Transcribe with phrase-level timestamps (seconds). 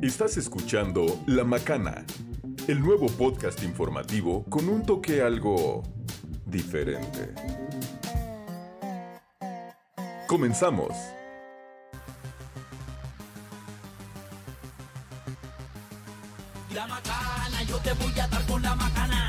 [0.00, 2.04] Estás escuchando La Macana,
[2.68, 5.82] el nuevo podcast informativo con un toque algo
[6.46, 7.34] diferente.
[10.28, 10.94] Comenzamos.
[16.72, 19.27] La macana, yo te voy a dar con la macana.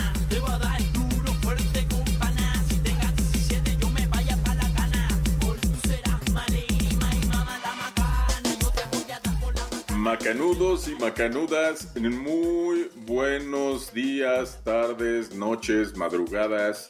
[10.30, 16.88] Macanudos y macanudas, muy buenos días, tardes, noches, madrugadas.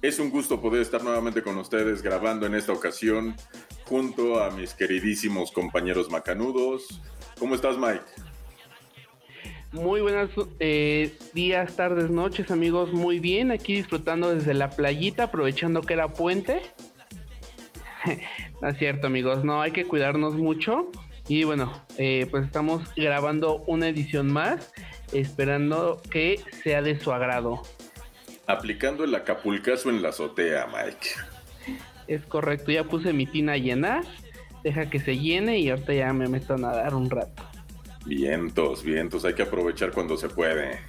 [0.00, 3.34] Es un gusto poder estar nuevamente con ustedes grabando en esta ocasión
[3.86, 7.00] junto a mis queridísimos compañeros macanudos.
[7.36, 8.04] ¿Cómo estás, Mike?
[9.72, 12.92] Muy buenos eh, días, tardes, noches, amigos.
[12.92, 16.62] Muy bien, aquí disfrutando desde la playita, aprovechando que era puente.
[18.62, 20.92] no es cierto, amigos, no hay que cuidarnos mucho.
[21.28, 24.72] Y bueno, eh, pues estamos grabando una edición más,
[25.12, 27.62] esperando que sea de su agrado.
[28.46, 31.08] Aplicando el acapulcazo en la azotea, Mike.
[32.08, 34.04] Es correcto, ya puse mi tina a llenar.
[34.64, 37.42] Deja que se llene y ahorita ya me meto a nadar un rato.
[38.04, 40.80] Vientos, vientos, hay que aprovechar cuando se puede.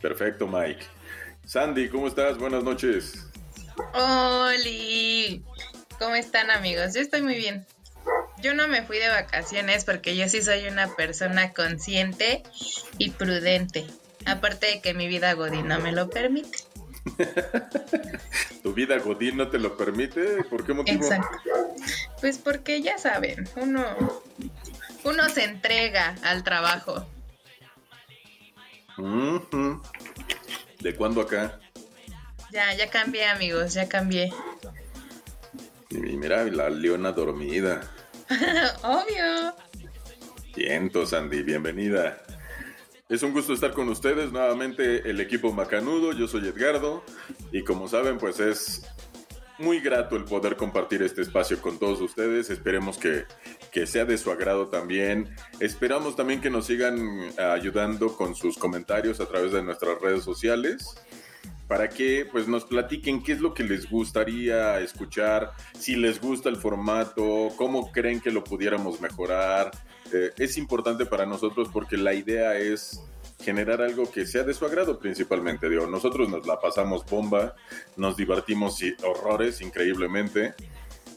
[0.00, 0.84] Perfecto, Mike.
[1.46, 2.38] Sandy, ¿cómo estás?
[2.38, 3.30] Buenas noches.
[3.94, 5.42] Oli,
[5.98, 6.94] ¿cómo están amigos?
[6.94, 7.64] Yo estoy muy bien.
[8.44, 12.42] Yo no me fui de vacaciones porque yo sí soy una persona consciente
[12.98, 13.86] y prudente.
[14.26, 16.58] Aparte de que mi vida Godín no me lo permite.
[18.62, 20.44] ¿Tu vida Godín no te lo permite?
[20.44, 21.02] ¿Por qué motivo?
[21.02, 21.38] Exacto.
[22.20, 23.82] Pues porque ya saben, uno,
[25.04, 27.08] uno se entrega al trabajo.
[30.80, 31.60] ¿De cuándo acá?
[32.52, 34.30] Ya, ya cambié amigos, ya cambié.
[35.88, 37.90] Y mira, la leona dormida.
[38.82, 39.54] Obvio.
[40.56, 42.22] Vientos, Sandy, bienvenida.
[43.08, 46.12] Es un gusto estar con ustedes nuevamente, el equipo Macanudo.
[46.12, 47.04] Yo soy Edgardo
[47.52, 48.82] y como saben, pues es
[49.58, 52.48] muy grato el poder compartir este espacio con todos ustedes.
[52.48, 53.24] Esperemos que,
[53.70, 55.34] que sea de su agrado también.
[55.60, 56.98] Esperamos también que nos sigan
[57.38, 60.96] ayudando con sus comentarios a través de nuestras redes sociales
[61.68, 66.48] para que pues nos platiquen qué es lo que les gustaría escuchar, si les gusta
[66.48, 69.70] el formato, cómo creen que lo pudiéramos mejorar.
[70.12, 73.00] Eh, es importante para nosotros porque la idea es
[73.40, 75.68] generar algo que sea de su agrado principalmente.
[75.68, 77.54] Digo, nosotros nos la pasamos bomba,
[77.96, 80.54] nos divertimos y horrores increíblemente,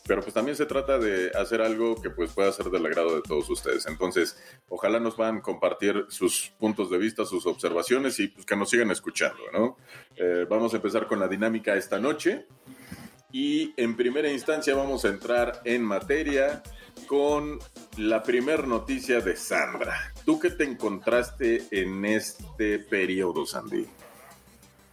[0.08, 3.22] pero pues también se trata de hacer algo que pues pueda ser del agrado de
[3.22, 3.86] todos ustedes.
[3.88, 4.38] Entonces,
[4.70, 8.92] ojalá nos puedan compartir sus puntos de vista, sus observaciones y pues que nos sigan
[8.92, 9.78] escuchando, ¿no?
[10.16, 12.46] Eh, vamos a empezar con la dinámica esta noche
[13.32, 16.64] y en primera instancia vamos a entrar en materia
[17.06, 17.60] con
[17.98, 20.14] la primer noticia de Sandra.
[20.26, 23.88] ¿Tú qué te encontraste en este periodo, Sandy?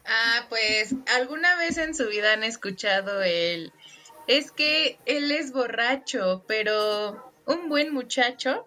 [0.05, 3.73] Ah, pues alguna vez en su vida han escuchado el...
[4.27, 8.65] Es que él es borracho, pero un buen muchacho.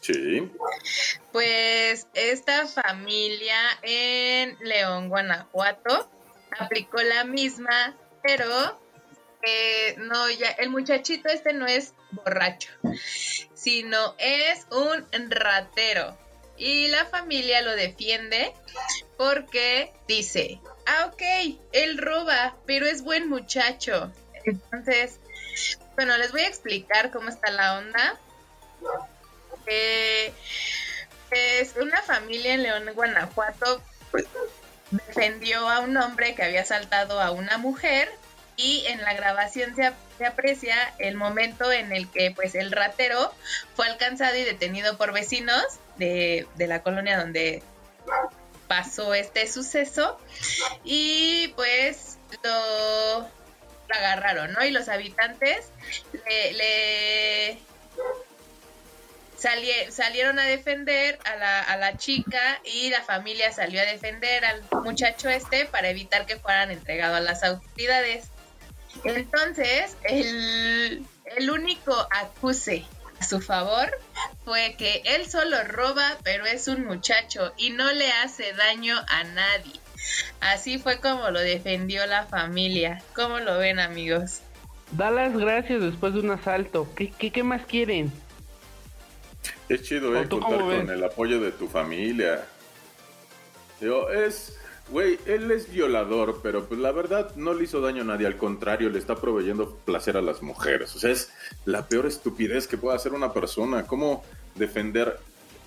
[0.00, 0.50] Sí.
[1.32, 6.10] Pues esta familia en León, Guanajuato,
[6.58, 8.78] aplicó la misma, pero
[9.42, 12.70] eh, no, ya el muchachito este no es borracho,
[13.54, 16.18] sino es un ratero.
[16.56, 18.52] Y la familia lo defiende
[19.16, 21.22] porque dice, ah, ok,
[21.72, 24.12] él roba, pero es buen muchacho.
[24.44, 25.18] Entonces,
[25.94, 28.18] bueno, les voy a explicar cómo está la onda.
[29.66, 30.32] Eh,
[31.30, 33.82] es una familia en León, Guanajuato,
[34.90, 38.08] defendió a un hombre que había asaltado a una mujer
[38.56, 43.34] y en la grabación se, se, aprecia el momento en el que pues el ratero
[43.74, 45.64] fue alcanzado y detenido por vecinos
[45.96, 47.62] de, de la colonia donde
[48.68, 50.18] pasó este suceso
[50.84, 53.28] y pues lo,
[53.92, 54.64] agarraron, ¿no?
[54.64, 55.66] Y los habitantes
[56.26, 57.58] le, le
[59.38, 64.44] sali- salieron a defender a la, a la chica y la familia salió a defender
[64.44, 68.26] al muchacho este para evitar que fueran entregados a las autoridades.
[69.04, 71.04] Entonces, el,
[71.36, 72.84] el único acuse
[73.20, 73.90] a su favor
[74.44, 79.24] fue que él solo roba, pero es un muchacho y no le hace daño a
[79.24, 79.80] nadie.
[80.40, 83.02] Así fue como lo defendió la familia.
[83.14, 84.40] ¿Cómo lo ven, amigos?
[84.92, 86.88] Da las gracias después de un asalto.
[86.94, 88.12] ¿Qué, qué, qué más quieren?
[89.68, 90.20] Es chido, ¿eh?
[90.20, 90.88] ¿O tú Contar con ves?
[90.88, 92.44] el apoyo de tu familia.
[93.80, 94.56] Digo, es,
[94.90, 98.36] Güey, él es violador, pero pues la verdad no le hizo daño a nadie, al
[98.36, 100.94] contrario, le está proveyendo placer a las mujeres.
[100.94, 101.30] O sea, es
[101.64, 103.86] la peor estupidez que puede hacer una persona.
[103.86, 104.22] ¿Cómo
[104.54, 105.18] defender?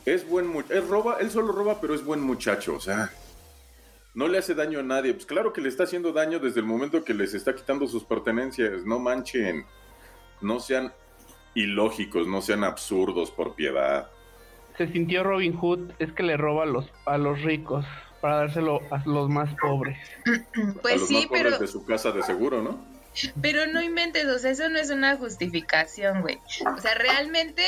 [0.06, 3.12] Es buen muchacho, él roba, él solo roba, pero es buen muchacho, o sea,
[4.18, 5.14] no le hace daño a nadie.
[5.14, 8.04] Pues claro que le está haciendo daño desde el momento que les está quitando sus
[8.04, 8.84] pertenencias.
[8.84, 9.64] No manchen,
[10.42, 10.92] no sean
[11.54, 14.10] ilógicos, no sean absurdos por piedad.
[14.76, 17.86] Se sintió Robin Hood, es que le roba a los, a los ricos
[18.20, 20.00] para dárselo a los más pobres.
[20.26, 22.97] a Pues los sí, más pobres pero, de su casa de seguro, ¿no?
[23.42, 26.40] Pero no inventes, o sea, eso no es una justificación, güey.
[26.66, 27.64] O sea, realmente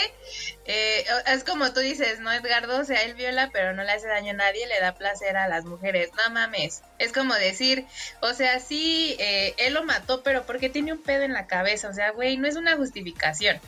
[0.66, 2.80] eh, es como tú dices, ¿no, Edgardo?
[2.80, 5.48] O sea, él viola, pero no le hace daño a nadie, le da placer a
[5.48, 6.10] las mujeres.
[6.18, 6.84] No mames.
[6.98, 7.86] Es como decir,
[8.22, 11.90] o sea, sí, eh, él lo mató, pero porque tiene un pedo en la cabeza.
[11.90, 13.60] O sea, güey, no es una justificación.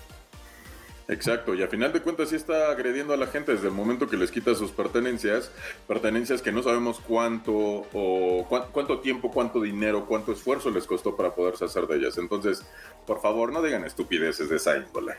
[1.12, 4.08] Exacto, y a final de cuentas sí está agrediendo a la gente desde el momento
[4.08, 5.52] que les quita sus pertenencias,
[5.86, 11.18] pertenencias que no sabemos cuánto o cuán- cuánto tiempo, cuánto dinero, cuánto esfuerzo les costó
[11.18, 12.18] para poderse hacer de ellas.
[12.18, 12.64] Entonces,
[13.06, 15.16] por favor, no digan estupideces de esa índole.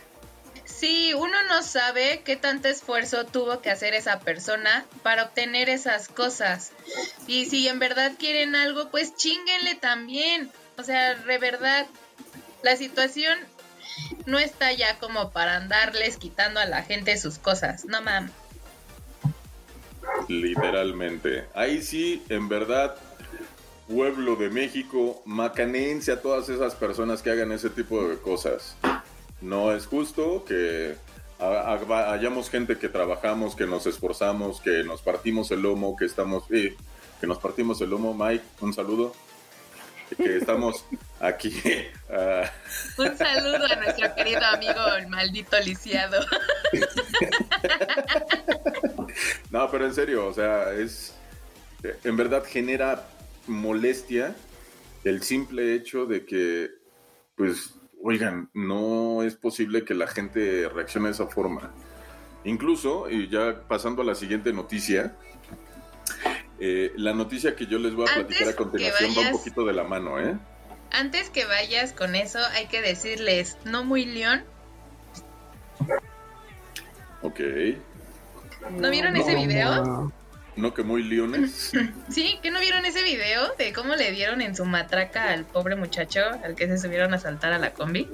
[0.64, 6.08] Sí, uno no sabe qué tanto esfuerzo tuvo que hacer esa persona para obtener esas
[6.08, 6.72] cosas.
[7.26, 10.50] Y si en verdad quieren algo, pues chinguenle también.
[10.78, 11.86] O sea, de verdad,
[12.62, 13.38] la situación
[14.26, 17.84] no está ya como para andarles quitando a la gente sus cosas.
[17.84, 18.32] No mames.
[20.28, 21.44] Literalmente.
[21.54, 22.96] Ahí sí, en verdad,
[23.88, 28.76] pueblo de México, macanense a todas esas personas que hagan ese tipo de cosas.
[29.40, 30.96] No es justo que
[31.38, 36.04] ha- ha- hayamos gente que trabajamos, que nos esforzamos, que nos partimos el lomo, que
[36.04, 36.76] estamos, eh,
[37.20, 38.14] que nos partimos el lomo.
[38.14, 39.14] Mike, un saludo.
[40.16, 40.84] Que estamos
[41.22, 41.54] aquí.
[42.10, 42.50] ah,
[42.98, 46.18] Un saludo a nuestro querido amigo, el maldito lisiado.
[49.50, 51.14] No, pero en serio, o sea, es.
[52.04, 53.06] En verdad genera
[53.46, 54.34] molestia
[55.04, 56.70] el simple hecho de que,
[57.34, 61.72] pues, oigan, no es posible que la gente reaccione de esa forma.
[62.44, 65.16] Incluso, y ya pasando a la siguiente noticia,
[66.60, 69.64] eh, la noticia que yo les voy a Antes platicar a continuación va un poquito
[69.64, 70.38] de la mano, ¿eh?
[70.92, 74.44] Antes que vayas con eso, hay que decirles, no muy león.
[77.22, 77.40] Ok.
[78.70, 79.84] ¿No vieron ese video?
[79.84, 80.12] no.
[80.54, 81.72] No que muy leones.
[82.10, 85.76] Sí, ¿que no vieron ese video de cómo le dieron en su matraca al pobre
[85.76, 88.06] muchacho al que se subieron a saltar a la combi?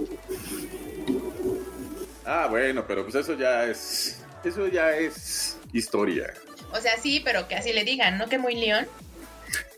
[2.24, 4.22] Ah, bueno, pero pues eso ya es.
[4.44, 6.32] Eso ya es historia.
[6.72, 8.28] O sea, sí, pero que así le digan, ¿no?
[8.28, 8.86] Que muy león.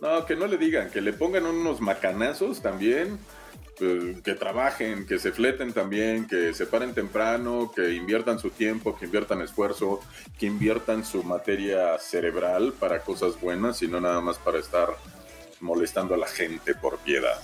[0.00, 3.18] No, que no le digan, que le pongan unos macanazos también,
[3.78, 8.96] pues, que trabajen, que se fleten también, que se paren temprano, que inviertan su tiempo,
[8.96, 10.00] que inviertan esfuerzo,
[10.38, 14.88] que inviertan su materia cerebral para cosas buenas y no nada más para estar
[15.60, 17.40] molestando a la gente por piedad.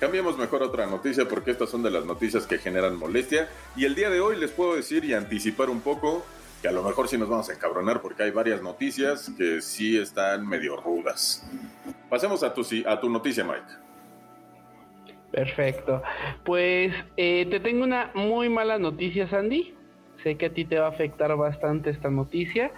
[0.00, 3.84] Cambiemos mejor a otra noticia porque estas son de las noticias que generan molestia y
[3.84, 6.26] el día de hoy les puedo decir y anticipar un poco
[6.62, 9.98] que a lo mejor sí nos vamos a encabronar porque hay varias noticias que sí
[9.98, 11.44] están medio rudas.
[12.08, 13.82] Pasemos a tu, a tu noticia, Mike.
[15.32, 16.02] Perfecto.
[16.44, 19.74] Pues eh, te tengo una muy mala noticia, Sandy.
[20.22, 22.70] Sé que a ti te va a afectar bastante esta noticia.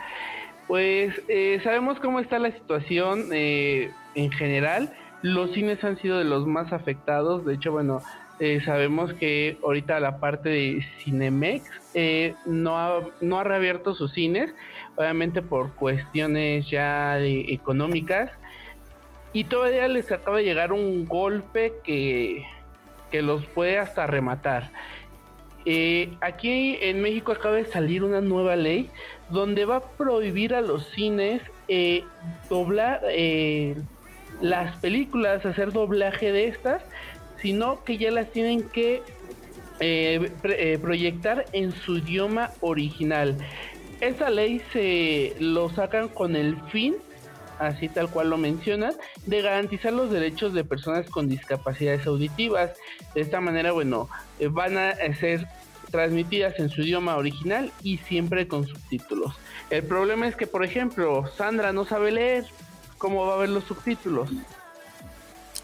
[0.66, 4.94] Pues eh, sabemos cómo está la situación eh, en general.
[5.20, 7.44] Los cines han sido de los más afectados.
[7.44, 8.02] De hecho, bueno,
[8.40, 14.12] eh, sabemos que ahorita la parte de Cinemex eh, no, ha, no ha reabierto sus
[14.12, 14.52] cines,
[14.96, 18.30] obviamente por cuestiones ya económicas.
[19.32, 22.44] Y todavía les acaba de llegar un golpe que,
[23.10, 24.70] que los puede hasta rematar.
[25.64, 28.90] Eh, aquí en México acaba de salir una nueva ley
[29.30, 31.40] donde va a prohibir a los cines
[32.50, 33.00] doblar
[34.40, 36.82] las películas, hacer doblaje de estas,
[37.44, 39.02] sino que ya las tienen que
[39.78, 43.36] eh, pre- eh, proyectar en su idioma original.
[44.00, 46.96] Esa ley se lo sacan con el fin
[47.58, 48.94] así tal cual lo mencionan,
[49.26, 52.72] de garantizar los derechos de personas con discapacidades auditivas.
[53.14, 54.08] De esta manera, bueno,
[54.40, 55.46] eh, van a ser
[55.90, 59.34] transmitidas en su idioma original y siempre con subtítulos.
[59.70, 62.44] El problema es que, por ejemplo, Sandra no sabe leer,
[62.98, 64.30] ¿cómo va a ver los subtítulos?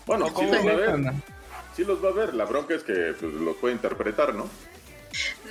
[0.06, 0.90] Bueno, ¿O sí cómo va a ver.
[0.90, 1.14] Sandra?
[1.80, 2.34] Sí los va a ver.
[2.34, 4.50] La bronca es que pues, los puede interpretar, ¿no?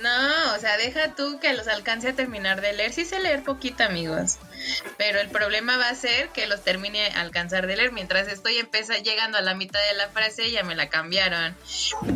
[0.00, 2.92] No, o sea, deja tú que los alcance a terminar de leer.
[2.92, 4.38] Sí sé leer poquito, amigos.
[4.96, 7.90] Pero el problema va a ser que los termine a alcanzar de leer.
[7.90, 11.56] Mientras estoy empeza llegando a la mitad de la frase, ya me la cambiaron.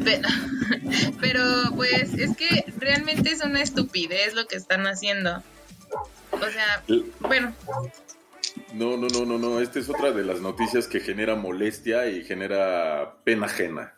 [0.04, 0.28] Pero,
[1.20, 1.42] pero
[1.74, 5.42] pues es que realmente es una estupidez lo que están haciendo.
[6.30, 6.84] O sea,
[7.18, 7.52] bueno,
[8.74, 9.58] No, no, no, no, no.
[9.58, 13.93] Esta es otra de las noticias que genera molestia y genera pena ajena.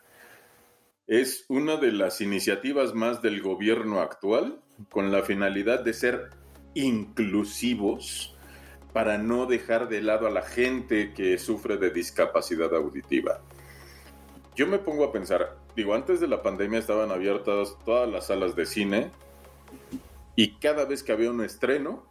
[1.07, 4.59] Es una de las iniciativas más del gobierno actual
[4.89, 6.31] con la finalidad de ser
[6.73, 8.35] inclusivos
[8.91, 13.39] para no dejar de lado a la gente que sufre de discapacidad auditiva.
[14.53, 18.57] Yo me pongo a pensar, digo, antes de la pandemia estaban abiertas todas las salas
[18.57, 19.11] de cine
[20.35, 22.03] y cada vez que había un estreno,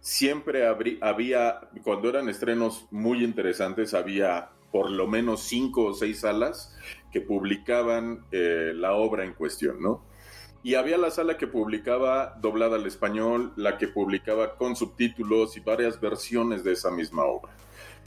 [0.00, 6.76] siempre había, cuando eran estrenos muy interesantes, había por lo menos cinco o seis salas
[7.10, 10.04] que publicaban eh, la obra en cuestión, ¿no?
[10.62, 15.60] Y había la sala que publicaba doblada al español, la que publicaba con subtítulos y
[15.60, 17.56] varias versiones de esa misma obra.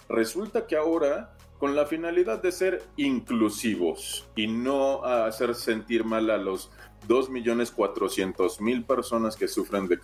[0.09, 6.38] Resulta que ahora, con la finalidad de ser inclusivos y no hacer sentir mal a
[6.38, 6.69] los
[7.07, 9.97] 2.400.000 personas que sufren de,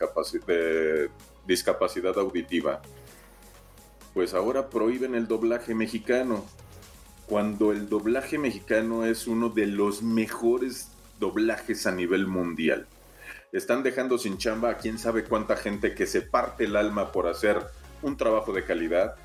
[0.48, 1.12] de
[1.46, 2.82] discapacidad auditiva,
[4.16, 6.46] pues ahora prohíben el doblaje mexicano,
[7.28, 12.88] cuando el doblaje mexicano es uno de los mejores doblajes a nivel mundial.
[13.52, 17.28] Están dejando sin chamba a quién sabe cuánta gente que se parte el alma por
[17.28, 17.62] hacer
[18.02, 19.16] un trabajo de calidad.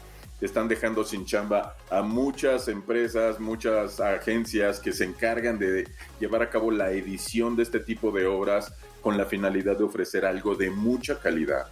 [0.40, 5.86] Están dejando sin chamba a muchas empresas, muchas agencias que se encargan de
[6.18, 10.24] llevar a cabo la edición de este tipo de obras con la finalidad de ofrecer
[10.24, 11.68] algo de mucha calidad.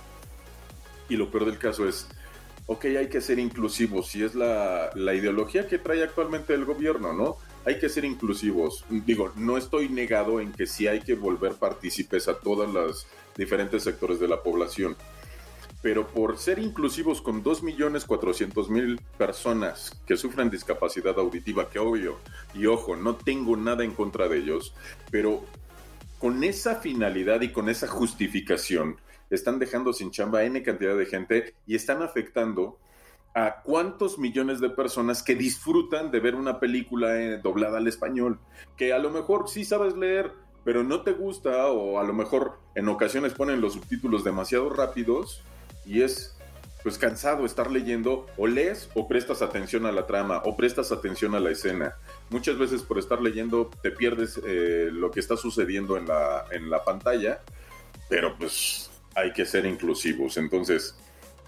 [1.08, 2.06] Y lo peor del caso es,
[2.68, 7.12] ok, hay que ser inclusivos, y es la, la ideología que trae actualmente el gobierno,
[7.12, 7.36] ¿no?
[7.68, 8.84] hay que ser inclusivos.
[8.88, 13.06] Digo, no estoy negado en que sí hay que volver partícipes a todos los
[13.36, 14.96] diferentes sectores de la población.
[15.82, 22.16] Pero por ser inclusivos con 2.400.000 personas que sufren discapacidad auditiva, que obvio,
[22.54, 24.74] y ojo, no tengo nada en contra de ellos,
[25.10, 25.44] pero
[26.18, 28.96] con esa finalidad y con esa justificación,
[29.30, 32.78] están dejando sin chamba N cantidad de gente y están afectando
[33.34, 38.38] a cuántos millones de personas que disfrutan de ver una película eh, doblada al español,
[38.76, 40.32] que a lo mejor sí sabes leer,
[40.64, 45.42] pero no te gusta o a lo mejor en ocasiones ponen los subtítulos demasiado rápidos
[45.86, 46.34] y es
[46.82, 51.34] pues cansado estar leyendo o lees o prestas atención a la trama o prestas atención
[51.34, 51.96] a la escena.
[52.30, 56.70] Muchas veces por estar leyendo te pierdes eh, lo que está sucediendo en la, en
[56.70, 57.40] la pantalla,
[58.08, 58.87] pero pues
[59.18, 60.36] hay que ser inclusivos.
[60.36, 60.94] Entonces,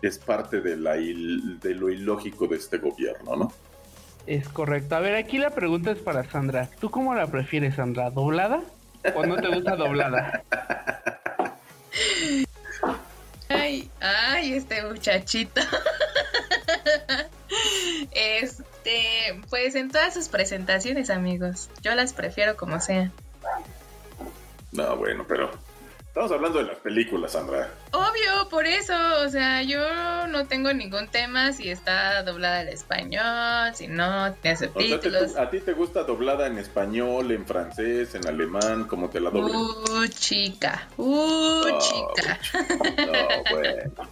[0.02, 3.52] es parte de, la de lo ilógico de este gobierno, ¿no?
[4.26, 4.96] Es correcto.
[4.96, 6.68] A ver, aquí la pregunta es para Sandra.
[6.80, 8.10] ¿Tú cómo la prefieres, Sandra?
[8.10, 8.62] ¿Doblada
[9.14, 10.42] o no te gusta doblada?
[13.48, 15.60] Ay, ay, este muchachito.
[18.12, 21.68] Este, pues en todas sus presentaciones, amigos.
[21.82, 23.10] Yo las prefiero como sea.
[24.72, 25.50] No, bueno, pero
[26.20, 27.72] Estamos hablando de las películas, Sandra.
[27.92, 28.92] Obvio, por eso.
[29.24, 34.58] O sea, yo no tengo ningún tema si está doblada al español, si no tiene
[34.58, 35.34] subtítulos.
[35.38, 38.84] ¿A ti te gusta doblada en español, en francés, en alemán?
[38.84, 39.56] ¿Cómo te la doblan?
[39.56, 40.88] Uh, chica.
[40.98, 42.38] Uh, chica.
[42.98, 44.08] No, bueno.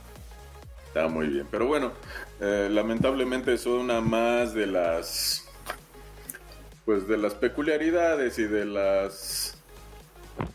[0.86, 1.46] Está muy bien.
[1.50, 1.92] Pero bueno,
[2.40, 5.44] eh, lamentablemente son una más de las.
[6.86, 9.57] Pues de las peculiaridades y de las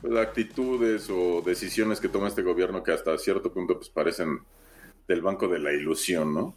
[0.01, 4.39] pues, actitudes o decisiones que toma este gobierno que hasta cierto punto pues parecen
[5.07, 6.55] del banco de la ilusión, ¿no?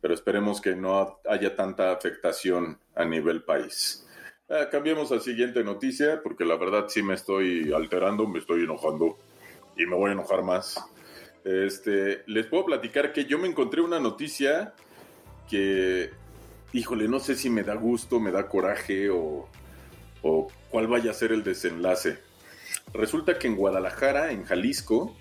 [0.00, 4.06] Pero esperemos que no haya tanta afectación a nivel país.
[4.48, 9.18] Ah, cambiemos a siguiente noticia, porque la verdad sí me estoy alterando, me estoy enojando
[9.76, 10.78] y me voy a enojar más.
[11.44, 14.74] Este, les puedo platicar que yo me encontré una noticia
[15.48, 16.10] que,
[16.72, 19.48] híjole, no sé si me da gusto, me da coraje o,
[20.26, 22.18] o cuál vaya a ser el desenlace.
[22.92, 25.16] Resulta que en Guadalajara, en Jalisco,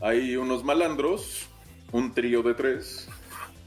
[0.00, 1.48] hay unos malandros,
[1.92, 3.08] un trío de tres,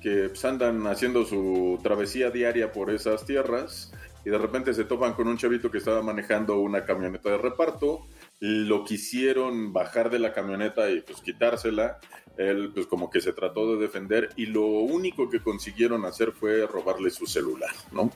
[0.01, 3.91] que pues, andan haciendo su travesía diaria por esas tierras
[4.25, 8.07] y de repente se topan con un chavito que estaba manejando una camioneta de reparto,
[8.39, 11.99] lo quisieron bajar de la camioneta y pues quitársela,
[12.37, 16.65] él pues como que se trató de defender y lo único que consiguieron hacer fue
[16.67, 18.11] robarle su celular, ¿no?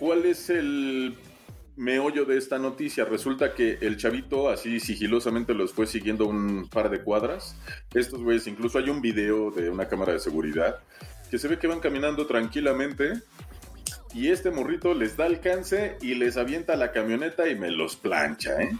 [0.00, 1.14] ¿Cuál es el
[1.76, 3.04] meollo de esta noticia?
[3.04, 7.54] Resulta que el chavito así sigilosamente los fue siguiendo un par de cuadras.
[7.92, 10.78] Estos güeyes, incluso hay un video de una cámara de seguridad
[11.30, 13.12] que se ve que van caminando tranquilamente
[14.14, 18.58] y este morrito les da alcance y les avienta la camioneta y me los plancha,
[18.58, 18.70] ¿eh?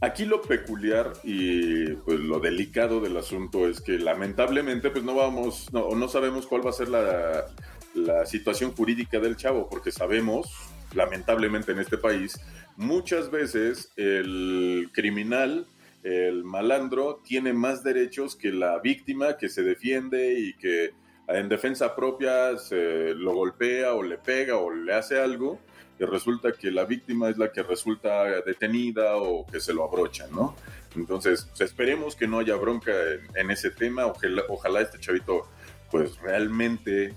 [0.00, 5.72] Aquí lo peculiar y pues lo delicado del asunto es que lamentablemente pues no vamos,
[5.72, 7.46] no, no sabemos cuál va a ser la,
[7.94, 10.52] la situación jurídica del chavo, porque sabemos,
[10.94, 12.40] lamentablemente en este país,
[12.76, 15.66] muchas veces el criminal
[16.02, 20.92] el malandro tiene más derechos que la víctima que se defiende y que
[21.26, 25.58] en defensa propia se lo golpea o le pega o le hace algo
[25.98, 30.28] y resulta que la víctima es la que resulta detenida o que se lo abrocha,
[30.30, 30.54] ¿no?
[30.94, 32.92] Entonces, pues, esperemos que no haya bronca
[33.34, 35.48] en, ese tema, ojalá, ojalá este chavito
[35.90, 37.14] pues realmente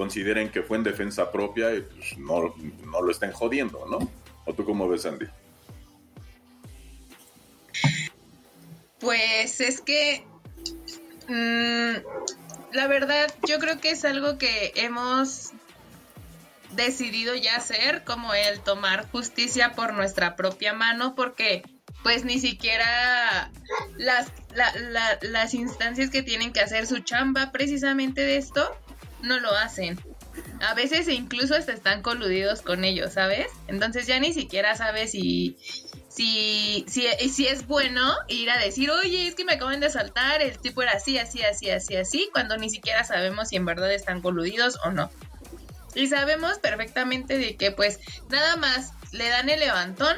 [0.00, 2.54] consideren que fue en defensa propia y pues no,
[2.86, 3.98] no lo estén jodiendo, ¿no?
[4.46, 5.26] ¿O tú cómo ves, Andy?
[8.98, 10.24] Pues es que
[11.28, 15.50] mm, la verdad yo creo que es algo que hemos
[16.72, 21.62] decidido ya hacer, como el tomar justicia por nuestra propia mano, porque
[22.02, 23.50] pues ni siquiera
[23.98, 28.70] las, la- la- las instancias que tienen que hacer su chamba precisamente de esto,
[29.22, 30.00] no lo hacen.
[30.60, 33.46] A veces incluso hasta están coludidos con ellos, ¿sabes?
[33.66, 35.56] Entonces ya ni siquiera sabes si,
[36.08, 40.42] si, si, si es bueno ir a decir, oye, es que me acaban de asaltar,
[40.42, 43.92] el tipo era así, así, así, así, así, cuando ni siquiera sabemos si en verdad
[43.92, 45.10] están coludidos o no.
[45.94, 47.98] Y sabemos perfectamente de que pues
[48.28, 50.16] nada más le dan el levantón,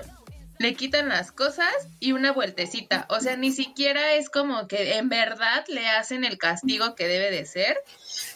[0.63, 3.07] le quitan las cosas y una vueltecita.
[3.11, 7.31] O sea, ni siquiera es como que en verdad le hacen el castigo que debe
[7.31, 7.77] de ser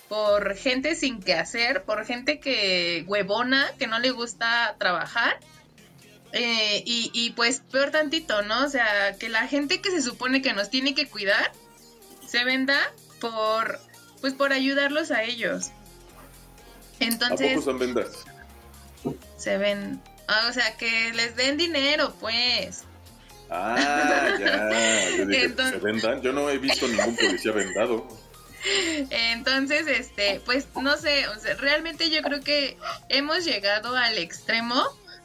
[0.08, 5.38] por gente sin que hacer, por gente que huevona, que no le gusta trabajar.
[6.32, 8.64] Eh, y, y pues peor tantito, ¿no?
[8.64, 11.52] O sea, que la gente que se supone que nos tiene que cuidar
[12.26, 12.78] se venda
[13.20, 13.80] por,
[14.20, 15.70] pues por ayudarlos a ellos.
[17.00, 18.24] ¿A Entonces poco son vendas?
[19.36, 20.00] se ven,
[20.48, 22.84] o sea, que les den dinero, pues.
[23.50, 25.10] Ah, ya.
[25.16, 26.20] Yo dije, Entonces- ¿se vendan?
[26.22, 28.06] Yo no he visto ningún policía vendado.
[29.10, 32.76] Entonces, este, pues no sé, o sea, realmente yo creo que
[33.08, 34.82] hemos llegado al extremo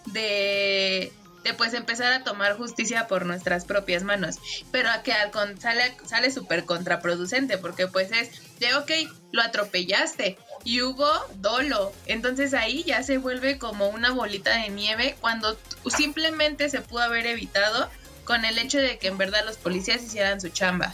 [0.08, 1.12] de,
[1.43, 4.38] de pues empezar a tomar justicia por nuestras propias manos,
[4.72, 8.29] pero a que al con, sale sale súper contraproducente porque pues es
[8.60, 8.91] de ok,
[9.31, 15.15] lo atropellaste y hubo dolo, entonces ahí ya se vuelve como una bolita de nieve
[15.19, 17.89] cuando simplemente se pudo haber evitado
[18.25, 20.93] con el hecho de que en verdad los policías hicieran su chamba.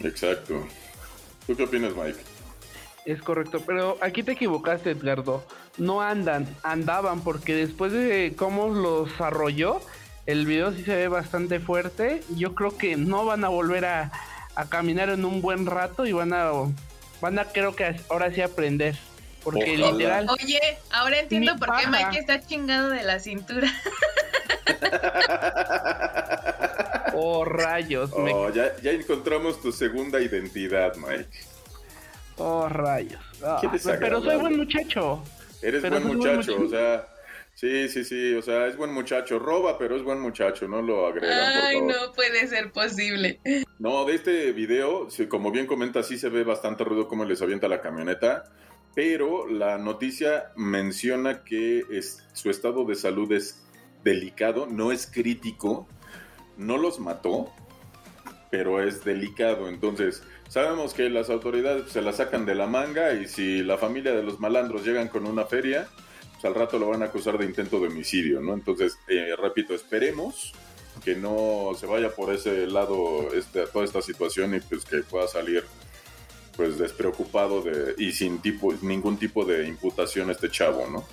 [0.00, 0.66] Exacto.
[1.46, 2.20] ¿Tú qué opinas, Mike?
[3.04, 5.44] Es correcto, pero aquí te equivocaste, Edgardo.
[5.76, 9.80] No andan, andaban, porque después de cómo los arrolló,
[10.24, 12.22] el video sí se ve bastante fuerte.
[12.36, 14.10] Yo creo que no van a volver a,
[14.54, 16.50] a caminar en un buen rato y van a,
[17.24, 18.94] van a creo que ahora sí aprender.
[19.42, 19.92] Porque Ojalá.
[19.92, 20.60] literal, Oye,
[20.90, 21.90] ahora entiendo por qué paja.
[22.10, 23.68] Mike está chingado de la cintura.
[27.14, 31.28] oh rayos, me- Oh, ya, ya encontramos tu segunda identidad, Mike.
[32.38, 33.20] oh rayos.
[33.44, 33.60] Ah,
[34.00, 35.22] pero soy buen muchacho.
[35.62, 36.70] Eres buen es buen muchacho, o muchacho.
[36.70, 37.06] sea,
[37.54, 41.06] sí, sí, sí, o sea, es buen muchacho, roba, pero es buen muchacho, no lo
[41.06, 41.92] agregan, por Ay, favor.
[41.92, 43.40] no puede ser posible.
[43.78, 47.68] No, de este video, como bien comenta, sí se ve bastante ruido cómo les avienta
[47.68, 48.44] la camioneta,
[48.94, 53.64] pero la noticia menciona que es, su estado de salud es
[54.04, 55.88] delicado, no es crítico,
[56.56, 57.52] no los mató,
[58.50, 59.68] pero es delicado.
[59.68, 64.12] Entonces, sabemos que las autoridades se la sacan de la manga y si la familia
[64.12, 65.88] de los malandros llegan con una feria,
[66.46, 68.54] al rato lo van a acusar de intento de homicidio, ¿no?
[68.54, 70.52] Entonces, eh, repito, esperemos
[71.04, 75.26] que no se vaya por ese lado este, toda esta situación y pues que pueda
[75.26, 75.64] salir
[76.56, 81.04] pues despreocupado de, y sin tipo, ningún tipo de imputación este chavo, ¿no?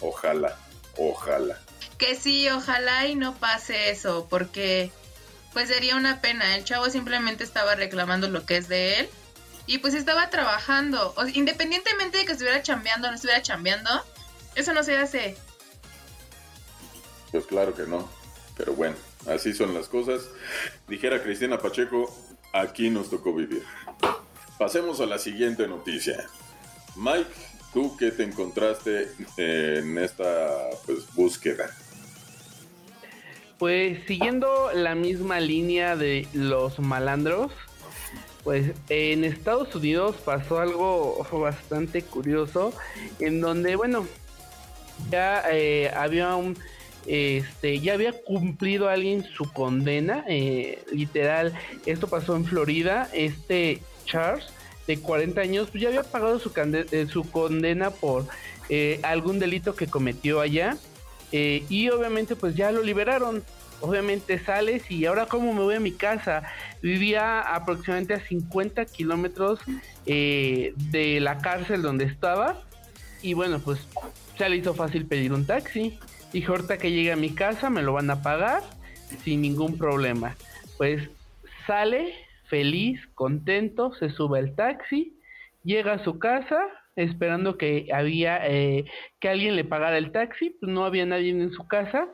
[0.00, 0.58] Ojalá,
[0.96, 1.58] ojalá.
[1.98, 4.90] Que sí, ojalá y no pase eso, porque
[5.52, 6.56] pues sería una pena.
[6.56, 9.08] El chavo simplemente estaba reclamando lo que es de él
[9.66, 11.14] y pues estaba trabajando.
[11.34, 13.90] Independientemente de que estuviera chambeando o no estuviera chambeando,
[14.56, 15.36] eso no se hace.
[17.30, 18.08] Pues claro que no.
[18.56, 18.96] Pero bueno,
[19.28, 20.28] así son las cosas.
[20.88, 22.12] Dijera Cristina Pacheco,
[22.52, 23.62] aquí nos tocó vivir.
[24.58, 26.26] Pasemos a la siguiente noticia.
[26.96, 27.30] Mike,
[27.74, 31.70] ¿tú qué te encontraste en esta pues, búsqueda?
[33.58, 37.52] Pues siguiendo la misma línea de los malandros,
[38.44, 42.72] pues en Estados Unidos pasó algo bastante curioso,
[43.18, 44.06] en donde, bueno,
[45.10, 46.56] ya eh, había un,
[47.06, 51.52] este, ya había cumplido alguien su condena, eh, literal,
[51.84, 54.46] esto pasó en Florida, este Charles
[54.86, 58.26] de 40 años, pues ya había pagado su, eh, su condena por
[58.68, 60.76] eh, algún delito que cometió allá.
[61.32, 63.42] Eh, y obviamente pues ya lo liberaron.
[63.82, 66.44] Obviamente sales y ahora cómo me voy a mi casa.
[66.82, 69.60] Vivía aproximadamente a 50 kilómetros
[70.06, 72.62] eh, de la cárcel donde estaba.
[73.20, 73.80] Y bueno, pues
[74.38, 75.98] ya le hizo fácil pedir un taxi.
[76.32, 78.62] Dijo ahorita que llegue a mi casa me lo van a pagar
[79.24, 80.36] sin ningún problema.
[80.76, 81.08] Pues
[81.66, 82.14] sale
[82.48, 85.18] feliz, contento, se sube al taxi,
[85.64, 86.58] llega a su casa
[86.94, 88.84] esperando que había eh,
[89.20, 92.08] que alguien le pagara el taxi, pues no había nadie en su casa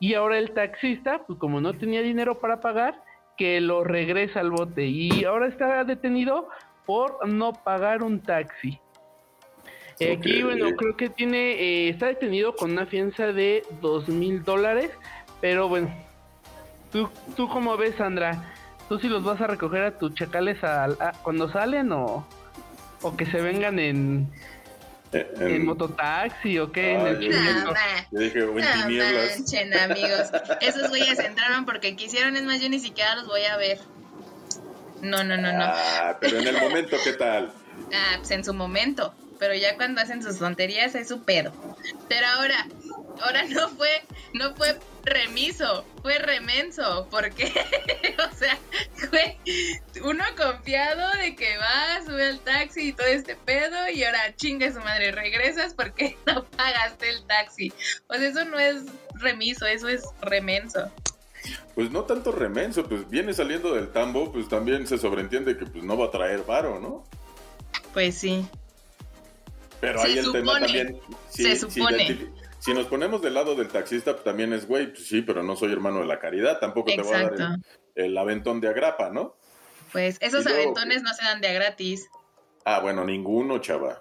[0.00, 3.02] y ahora el taxista, pues como no tenía dinero para pagar,
[3.36, 6.48] que lo regresa al bote y ahora está detenido
[6.86, 8.78] por no pagar un taxi.
[10.10, 14.42] Eh, Aquí, bueno, creo que tiene, eh, está detenido con una fianza de dos mil
[14.44, 14.90] dólares,
[15.40, 15.92] pero bueno,
[16.90, 18.52] ¿tú, ¿tú cómo ves, Sandra?
[18.88, 22.26] ¿Tú si los vas a recoger a tus chacales a- a- cuando salen o,
[23.02, 24.28] o que se vengan en,
[25.12, 26.94] Eh, en, en- mototaxi o qué?
[26.94, 30.30] en el yo dije, No manchen, amigos.
[30.60, 33.78] Esos güeyes entraron porque quisieron, es más, yo ni siquiera los voy a ver.
[35.00, 35.64] No, no, no, no.
[35.64, 37.52] Ah, pero en el momento, ¿qué tal?
[37.92, 39.14] Ah, pues en su momento.
[39.42, 41.50] Pero ya cuando hacen sus tonterías es su pedo.
[42.08, 42.64] Pero ahora,
[43.20, 47.08] ahora no fue, no fue remiso, fue remenso.
[47.10, 47.46] porque
[48.32, 48.56] o sea,
[49.10, 49.36] fue
[50.04, 54.72] uno confiado de que va, sube al taxi y todo este pedo, y ahora chingue
[54.72, 57.72] su madre, regresas porque no pagaste el taxi.
[58.06, 60.88] O sea, eso no es remiso, eso es remenso.
[61.74, 65.82] Pues no tanto remenso, pues viene saliendo del tambo, pues también se sobreentiende que pues
[65.82, 67.04] no va a traer varo, ¿no?
[67.92, 68.46] Pues sí.
[69.82, 71.00] Pero Se ahí el tema también.
[71.28, 72.30] se si supone.
[72.60, 75.56] Si nos ponemos del lado del taxista, pues también es güey, pues sí, pero no
[75.56, 77.32] soy hermano de la caridad, tampoco te voy a dar
[77.96, 79.36] el, el aventón de agrapa, ¿no?
[79.92, 82.08] Pues esos luego- aventones no se dan de a gratis.
[82.64, 83.98] Ah, bueno, ninguno, chava.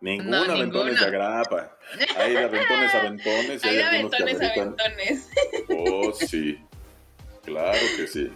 [0.00, 1.76] Ningún No, aventón es de agrapa.
[2.16, 5.28] Hay aventones aventones y Hay aventones aventones.
[5.68, 6.58] Oh, sí.
[7.44, 8.32] Claro que sí.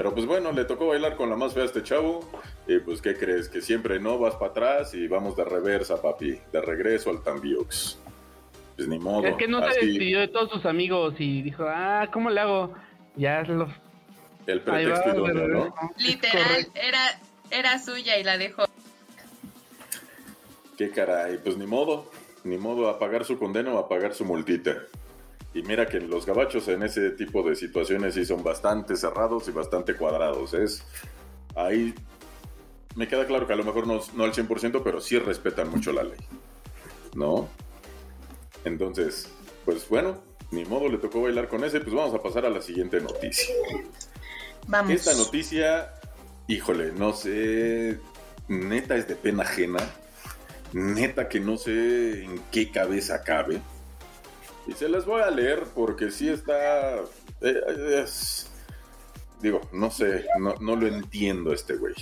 [0.00, 2.26] Pero pues bueno, le tocó bailar con la más fea a este chavo.
[2.66, 3.50] Y pues, ¿qué crees?
[3.50, 6.40] Que siempre no vas para atrás y vamos de reversa, papi.
[6.50, 7.98] De regreso al Tambiox.
[8.76, 9.26] Pues ni modo.
[9.26, 12.72] Es que no se despidió de todos sus amigos y dijo, ah, ¿cómo le hago?
[13.16, 13.68] Ya los...
[14.46, 15.48] el pretexto idóneo.
[15.48, 15.74] ¿no?
[15.98, 18.64] Literal, era, era suya y la dejó.
[20.78, 22.10] Qué caray, pues ni modo.
[22.44, 24.78] Ni modo a pagar su condena o a pagar su multita.
[25.52, 29.50] Y mira que los gabachos en ese tipo de situaciones sí son bastante cerrados y
[29.50, 30.54] bastante cuadrados.
[30.54, 30.84] Es
[31.56, 31.94] ahí
[32.96, 35.92] me queda claro que a lo mejor no, no al 100%, pero sí respetan mucho
[35.92, 36.18] la ley.
[37.14, 37.48] ¿No?
[38.64, 39.28] Entonces,
[39.64, 42.60] pues bueno, ni modo le tocó bailar con ese, pues vamos a pasar a la
[42.60, 43.54] siguiente noticia.
[44.66, 44.92] Vamos.
[44.92, 45.94] Esta noticia,
[46.46, 47.98] híjole, no sé,
[48.48, 49.78] neta es de pena ajena,
[50.72, 53.60] neta que no sé en qué cabeza cabe.
[54.66, 56.96] Y se las voy a leer porque sí está...
[57.40, 58.50] eh, es-
[59.40, 61.94] digo, no sé, no, no lo entiendo este güey.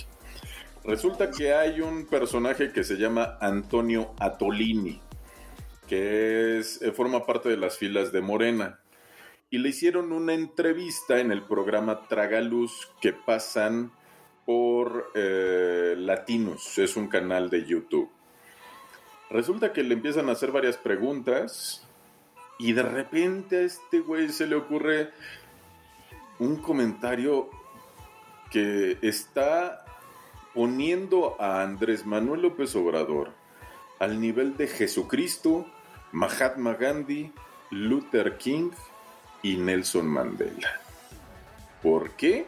[0.83, 5.01] Resulta que hay un personaje que se llama Antonio Atolini,
[5.87, 8.79] que es, eh, forma parte de las filas de Morena
[9.49, 13.91] y le hicieron una entrevista en el programa Tragaluz que pasan
[14.45, 18.09] por eh, Latinos, es un canal de YouTube.
[19.29, 21.85] Resulta que le empiezan a hacer varias preguntas
[22.59, 25.11] y de repente a este güey se le ocurre
[26.37, 27.49] un comentario
[28.51, 29.85] que está
[30.53, 33.31] poniendo a Andrés Manuel López Obrador
[33.99, 35.65] al nivel de Jesucristo,
[36.11, 37.31] Mahatma Gandhi,
[37.71, 38.71] Luther King
[39.41, 40.88] y Nelson Mandela.
[41.81, 42.45] ¿Por qué?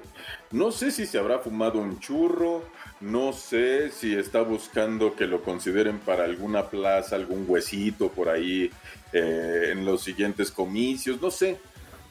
[0.51, 2.63] No sé si se habrá fumado un churro,
[2.99, 8.69] no sé si está buscando que lo consideren para alguna plaza, algún huesito por ahí
[9.13, 11.57] eh, en los siguientes comicios, no sé.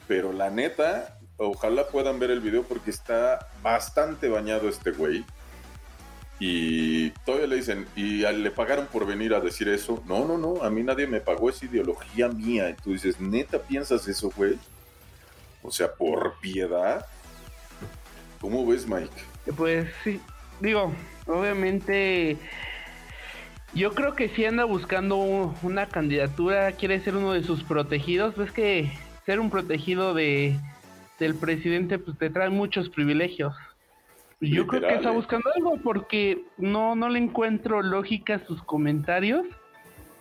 [0.07, 5.23] Pero la neta, ojalá puedan ver el video porque está bastante bañado este güey.
[6.39, 10.03] Y todavía le dicen, ¿y le pagaron por venir a decir eso?
[10.07, 12.71] No, no, no, a mí nadie me pagó, es ideología mía.
[12.71, 14.57] Y tú dices, ¿neta piensas eso, güey?
[15.63, 17.05] O sea, por piedad.
[18.39, 19.09] ¿Cómo ves, Mike?
[19.55, 20.19] Pues sí,
[20.59, 20.91] digo,
[21.27, 22.37] obviamente
[23.73, 28.35] yo creo que si anda buscando un- una candidatura, quiere ser uno de sus protegidos,
[28.35, 28.91] ves que
[29.25, 30.57] ser un protegido de
[31.19, 33.53] del presidente pues te trae muchos privilegios.
[34.39, 35.15] Yo creo que está eh.
[35.15, 39.45] buscando algo porque no no le encuentro lógica a sus comentarios.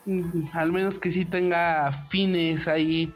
[0.04, 3.10] Mm, Al menos que sí tenga fines ahí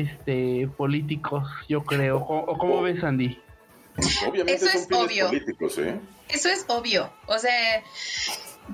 [0.00, 2.18] este políticos, yo creo.
[2.18, 2.82] ¿O, o cómo Oh.
[2.82, 3.38] ves, Andy?
[4.26, 5.26] Obviamente Eso son es fines obvio.
[5.28, 6.00] políticos, ¿eh?
[6.28, 7.12] Eso es obvio.
[7.26, 7.82] O sea,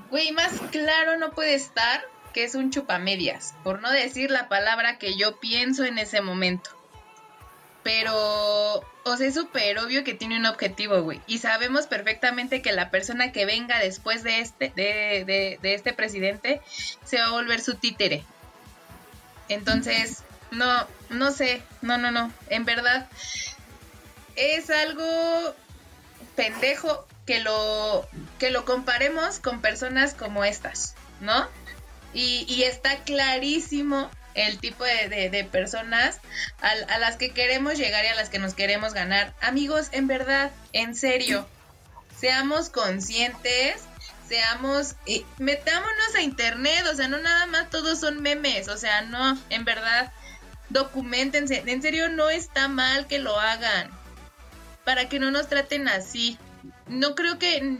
[0.09, 2.01] güey, más claro no puede estar
[2.33, 6.69] que es un chupamedias, por no decir la palabra que yo pienso en ese momento.
[7.83, 8.13] Pero,
[9.03, 11.21] o sea, es súper obvio que tiene un objetivo, güey.
[11.27, 15.93] Y sabemos perfectamente que la persona que venga después de este, de, de, de este
[15.93, 16.61] presidente
[17.03, 18.23] se va a volver su títere.
[19.47, 22.31] Entonces, no, no sé, no, no, no.
[22.49, 23.07] En verdad,
[24.35, 25.55] es algo
[26.35, 28.07] pendejo que lo,
[28.39, 31.47] que lo comparemos con personas como estas, ¿no?
[32.13, 36.19] Y, y está clarísimo el tipo de, personas
[36.61, 39.33] a, a las que queremos llegar y a las que nos queremos ganar.
[39.41, 41.47] Amigos, en verdad, en serio,
[42.19, 43.81] seamos conscientes,
[44.27, 49.01] seamos, eh, metámonos a internet, o sea, no nada más todos son memes, o sea,
[49.01, 50.11] no, en verdad,
[50.69, 53.89] documentense, en serio no está mal que lo hagan,
[54.85, 56.37] para que no nos traten así.
[56.87, 57.77] No creo que,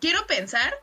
[0.00, 0.74] quiero pensar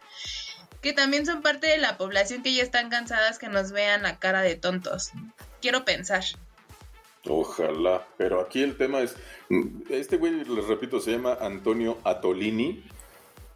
[0.82, 4.20] que también son parte de la población que ya están cansadas que nos vean la
[4.20, 5.12] cara de tontos.
[5.62, 6.24] Quiero pensar.
[7.26, 9.16] Ojalá, pero aquí el tema es,
[9.48, 12.84] mm, este güey, les repito, se llama Antonio Atolini,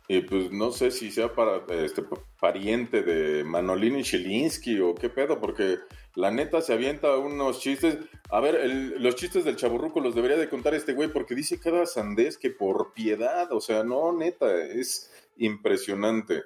[0.08, 5.10] y pues no sé si sea para este pa- pariente de Manolini Chelinsky o qué
[5.10, 5.80] pedo, porque
[6.16, 7.98] la neta se avienta unos chistes.
[8.30, 11.86] A ver, los chistes del chaburruco los debería de contar este güey, porque dice cada
[11.86, 16.44] sandez que por piedad, o sea, no, neta, es impresionante.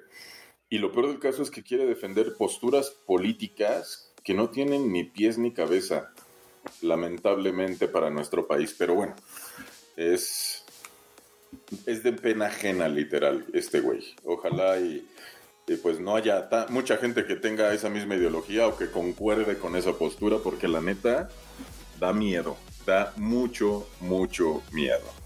[0.68, 5.04] Y lo peor del caso es que quiere defender posturas políticas que no tienen ni
[5.04, 6.12] pies ni cabeza
[6.80, 8.74] lamentablemente para nuestro país.
[8.78, 9.14] Pero bueno,
[9.96, 10.61] es,
[11.86, 14.14] es de pena ajena, literal, este güey.
[14.24, 15.06] Ojalá y,
[15.66, 19.76] y pues no haya mucha gente que tenga esa misma ideología o que concuerde con
[19.76, 21.28] esa postura, porque la neta
[21.98, 25.22] da miedo, da mucho, mucho miedo.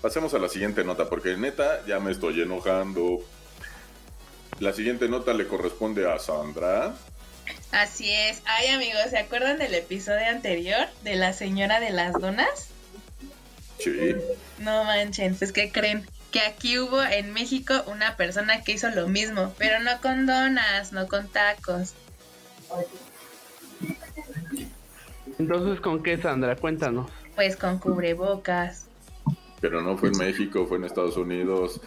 [0.00, 3.20] Pasemos a la siguiente nota, porque neta ya me estoy enojando.
[4.58, 6.94] La siguiente nota le corresponde a Sandra.
[7.70, 8.42] Así es.
[8.44, 12.71] Ay, amigos, ¿se acuerdan del episodio anterior de la señora de las donas?
[13.82, 14.14] Sí.
[14.58, 16.06] No manchen, pues ¿qué creen?
[16.30, 20.92] Que aquí hubo en México una persona que hizo lo mismo, pero no con donas,
[20.92, 21.94] no con tacos.
[25.38, 26.56] Entonces, ¿con qué, Sandra?
[26.56, 27.10] Cuéntanos.
[27.34, 28.86] Pues con cubrebocas.
[29.60, 31.80] Pero no fue en México, fue en Estados Unidos.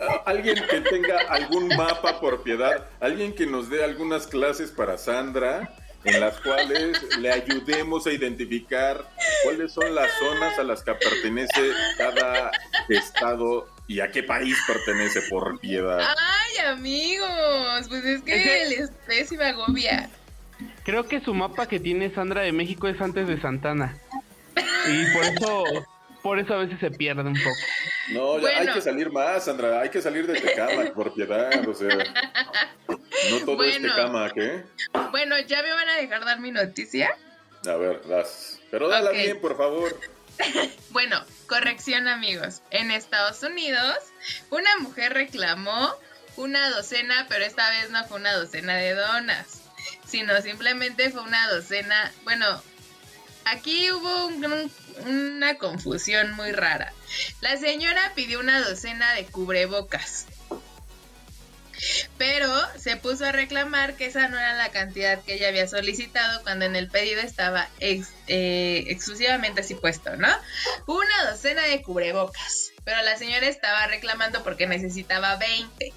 [0.00, 4.98] Ah, Alguien que tenga algún mapa por piedad, alguien que nos dé algunas clases para
[4.98, 9.06] Sandra, en las cuales le ayudemos a identificar
[9.44, 12.50] cuáles son las zonas a las que pertenece cada
[12.88, 16.00] estado y a qué país pertenece por piedad.
[16.00, 20.08] Ay, amigos, pues es que el estrés y me agobia.
[20.84, 23.98] Creo que su mapa que tiene Sandra de México es antes de Santana.
[24.88, 25.64] Y por eso,
[26.22, 27.56] por eso a veces se pierde un poco.
[28.10, 31.74] No, ya hay que salir más, Sandra, hay que salir de Tecama, por piedad, o
[31.74, 31.96] sea.
[33.30, 33.94] No todo es Bueno.
[33.94, 34.64] Tecama, ¿qué?
[35.10, 37.16] Bueno, ¿ya me van a dejar dar mi noticia?
[37.66, 38.61] A ver, das.
[38.72, 39.96] Pero dala bien, por favor.
[40.90, 42.62] Bueno, corrección amigos.
[42.70, 43.96] En Estados Unidos,
[44.50, 45.94] una mujer reclamó
[46.36, 49.60] una docena, pero esta vez no fue una docena de donas,
[50.06, 52.62] sino simplemente fue una docena, bueno,
[53.44, 54.72] aquí hubo un- un-
[55.06, 56.92] una confusión muy rara.
[57.42, 60.26] La señora pidió una docena de cubrebocas.
[62.18, 66.42] Pero se puso a reclamar que esa no era la cantidad que ella había solicitado
[66.42, 68.04] cuando en el pedido estaba eh,
[68.88, 70.28] exclusivamente así puesto, ¿no?
[70.86, 72.72] Una docena de cubrebocas.
[72.84, 75.92] Pero la señora estaba reclamando porque necesitaba 20.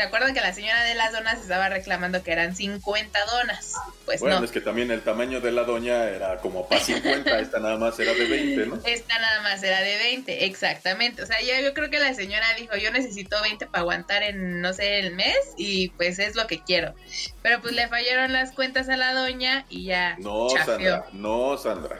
[0.00, 3.74] ¿Se acuerdan que la señora de las donas estaba reclamando que eran 50 donas?
[4.06, 4.46] Pues Bueno, no.
[4.46, 8.00] es que también el tamaño de la doña era como para 50, esta nada más
[8.00, 8.80] era de 20, ¿no?
[8.86, 11.22] Esta nada más era de 20, exactamente.
[11.22, 14.62] O sea, ya yo creo que la señora dijo, yo necesito 20 para aguantar en,
[14.62, 16.94] no sé, el mes y pues es lo que quiero.
[17.42, 20.64] Pero pues le fallaron las cuentas a la doña y ya No, chafió.
[20.64, 21.98] Sandra, no, Sandra.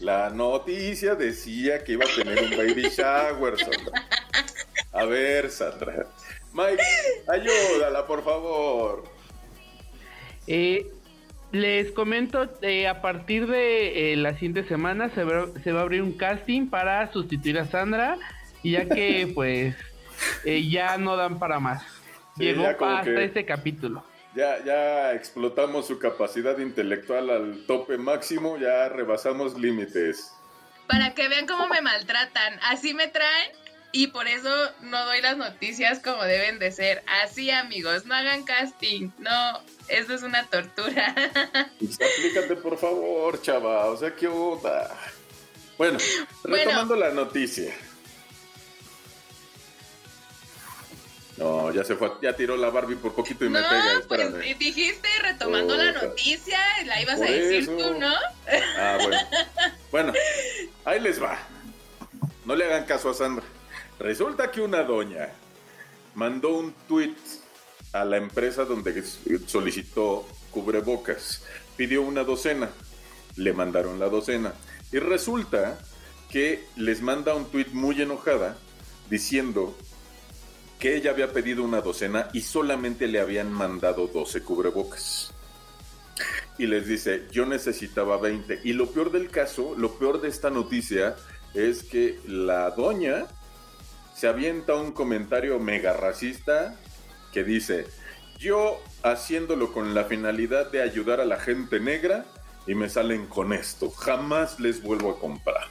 [0.00, 4.08] La noticia decía que iba a tener un baby shower, Sandra.
[4.92, 6.06] A ver, Sandra.
[6.54, 6.82] Mike,
[7.26, 9.04] ayúdala, por favor.
[10.46, 10.86] Eh,
[11.50, 15.82] les comento, eh, a partir de eh, la siguiente semana se va, se va a
[15.82, 18.18] abrir un casting para sustituir a Sandra,
[18.62, 19.74] ya que pues
[20.44, 21.82] eh, ya no dan para más.
[22.36, 24.04] Sí, Llegó hasta este capítulo.
[24.34, 30.32] Ya, ya explotamos su capacidad intelectual al tope máximo, ya rebasamos límites.
[30.88, 32.58] Para que vean cómo me maltratan.
[32.62, 33.52] Así me traen
[33.96, 37.04] y por eso no doy las noticias como deben de ser.
[37.22, 39.10] Así, amigos, no hagan casting.
[39.18, 41.14] No, eso es una tortura.
[41.78, 43.86] Pues, aplícate, por favor, chava.
[43.86, 44.90] O sea, ¿qué onda?
[45.78, 45.98] Bueno,
[46.42, 46.56] Bueno.
[46.56, 47.72] retomando la noticia.
[51.36, 54.20] No, ya se fue, ya tiró la Barbie por poquito y me no, pega, pues
[54.20, 54.58] espérame.
[54.58, 57.76] dijiste retomando la noticia, la ibas a decir eso.
[57.76, 58.12] tú, ¿no?
[58.76, 59.16] Ah, bueno.
[59.92, 60.12] Bueno,
[60.84, 61.38] ahí les va.
[62.44, 63.44] No le hagan caso a Sandra.
[64.04, 65.30] Resulta que una doña
[66.14, 67.14] mandó un tweet
[67.94, 69.02] a la empresa donde
[69.46, 71.42] solicitó cubrebocas.
[71.74, 72.68] Pidió una docena.
[73.36, 74.52] Le mandaron la docena.
[74.92, 75.78] Y resulta
[76.30, 78.58] que les manda un tuit muy enojada
[79.08, 79.74] diciendo
[80.78, 85.32] que ella había pedido una docena y solamente le habían mandado 12 cubrebocas.
[86.58, 88.60] Y les dice, yo necesitaba 20.
[88.64, 91.16] Y lo peor del caso, lo peor de esta noticia
[91.54, 93.28] es que la doña
[94.14, 96.76] se avienta un comentario mega racista
[97.32, 97.86] que dice,
[98.38, 102.24] yo haciéndolo con la finalidad de ayudar a la gente negra
[102.66, 105.64] y me salen con esto, jamás les vuelvo a comprar.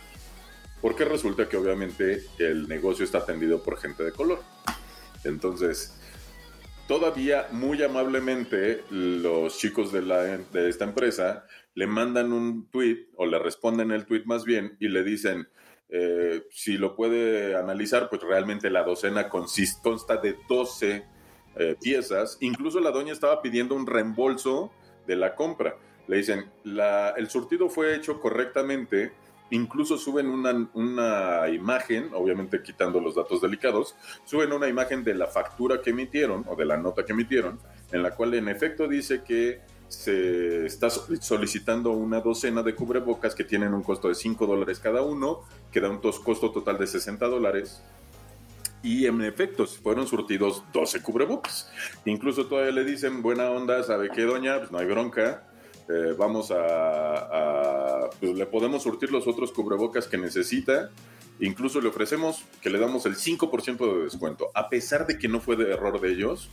[0.81, 4.41] Porque resulta que obviamente el negocio está atendido por gente de color.
[5.23, 5.97] Entonces,
[6.87, 13.25] todavía muy amablemente los chicos de, la, de esta empresa le mandan un tweet o
[13.25, 15.47] le responden el tweet más bien y le dicen,
[15.89, 21.05] eh, si lo puede analizar, pues realmente la docena consta de 12
[21.55, 22.37] eh, piezas.
[22.41, 24.71] Incluso la doña estaba pidiendo un reembolso
[25.05, 25.77] de la compra.
[26.07, 29.13] Le dicen, el surtido fue hecho correctamente.
[29.51, 35.79] Incluso suben una imagen, obviamente quitando los datos delicados, suben una imagen de la factura
[35.81, 37.59] que emitieron o de la nota que emitieron,
[37.91, 43.43] en la cual en efecto dice que se está solicitando una docena de cubrebocas que
[43.43, 45.41] tienen un costo de 5 dólares cada uno,
[45.71, 47.81] que da un costo total de 60 dólares.
[48.81, 51.71] Y en efecto, fueron surtidos 12 cubrebocas.
[52.05, 54.59] Incluso todavía le dicen, buena onda, ¿sabe qué, doña?
[54.59, 55.47] Pues no hay bronca.
[55.87, 60.89] Eh, vamos a, a pues le podemos surtir los otros cubrebocas que necesita.
[61.39, 64.49] Incluso le ofrecemos que le damos el 5% de descuento.
[64.53, 66.49] A pesar de que no fue de error de ellos,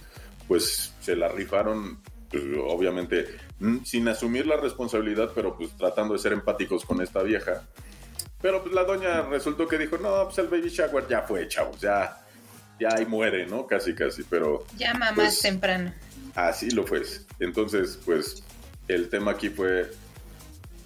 [0.46, 1.98] pues se la rifaron
[2.64, 3.26] obviamente
[3.84, 7.66] sin asumir la responsabilidad, pero pues tratando de ser empáticos con esta vieja.
[8.40, 11.80] Pero pues la doña resultó que dijo, no, pues el baby shower ya fue, chavos,
[11.80, 12.24] ya,
[12.78, 13.66] ya ahí muere, ¿no?
[13.66, 14.64] Casi, casi, pero...
[14.76, 15.92] Ya mamá pues, temprano.
[16.34, 17.02] Así lo fue.
[17.38, 18.42] Entonces, pues
[18.88, 19.90] el tema aquí fue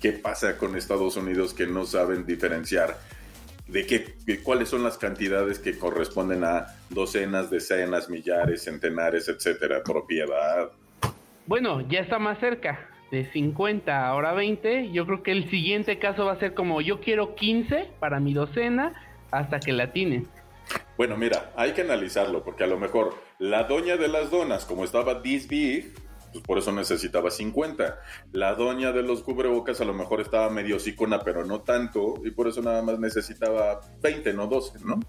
[0.01, 2.99] qué pasa con Estados Unidos que no saben diferenciar
[3.69, 9.83] de qué, de cuáles son las cantidades que corresponden a docenas, decenas, millares, centenares, etcétera,
[9.83, 10.71] propiedad.
[11.47, 12.89] Bueno, ya está más cerca.
[13.11, 14.91] De 50 ahora 20.
[14.91, 18.33] Yo creo que el siguiente caso va a ser como yo quiero 15 para mi
[18.33, 18.93] docena
[19.31, 20.27] hasta que la tienen.
[20.97, 24.85] Bueno, mira, hay que analizarlo porque a lo mejor la doña de las donas, como
[24.85, 25.93] estaba this big,
[26.33, 28.01] pues por eso necesitaba 50.
[28.33, 32.31] La doña de los cubrebocas a lo mejor estaba medio sicona, pero no tanto, y
[32.31, 35.01] por eso nada más necesitaba 20, no 12, ¿no?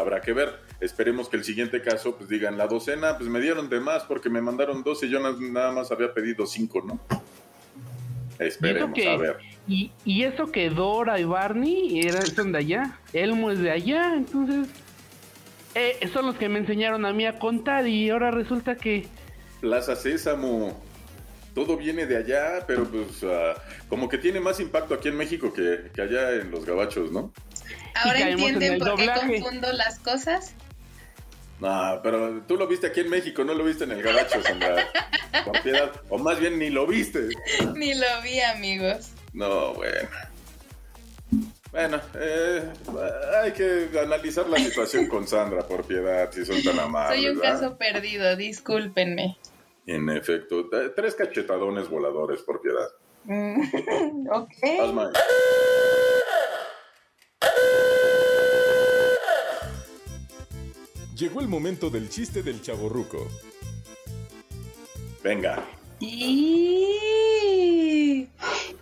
[0.00, 0.58] Habrá que ver.
[0.80, 4.30] Esperemos que el siguiente caso, pues digan, la docena, pues me dieron de más porque
[4.30, 7.00] me mandaron 12 y yo nada más había pedido 5, ¿no?
[8.38, 9.36] Esperemos, que, a ver.
[9.68, 14.14] Y, y, eso que Dora y Barney eran, son de allá, Elmo es de allá,
[14.14, 14.68] entonces
[15.74, 19.06] eh, son los que me enseñaron a mí a contar y ahora resulta que...
[19.60, 20.82] Plaza Sésamo,
[21.54, 23.54] todo viene de allá, pero pues uh,
[23.90, 27.30] como que tiene más impacto aquí en México que, que allá en los gabachos, ¿no?
[27.94, 30.54] ¿Ahora entienden por qué confundo las cosas?
[31.60, 34.88] No, pero tú lo viste aquí en México, no lo viste en el gabacho, Sandra.
[35.44, 35.92] Con piedad.
[36.08, 37.28] O más bien ni lo viste.
[37.74, 39.10] Ni lo vi, amigos.
[39.34, 40.08] No, bueno.
[41.70, 42.68] Bueno, eh,
[43.42, 47.20] hay que analizar la situación con Sandra, por piedad, si son tan amables.
[47.20, 47.60] Soy un ¿verdad?
[47.60, 49.36] caso perdido, discúlpenme.
[49.86, 52.88] En efecto, tres cachetadones voladores, por piedad.
[53.24, 54.52] Mm, ok.
[61.16, 63.28] Llegó el momento del chiste del chaborruco.
[65.22, 65.62] Venga.
[65.98, 66.96] Y...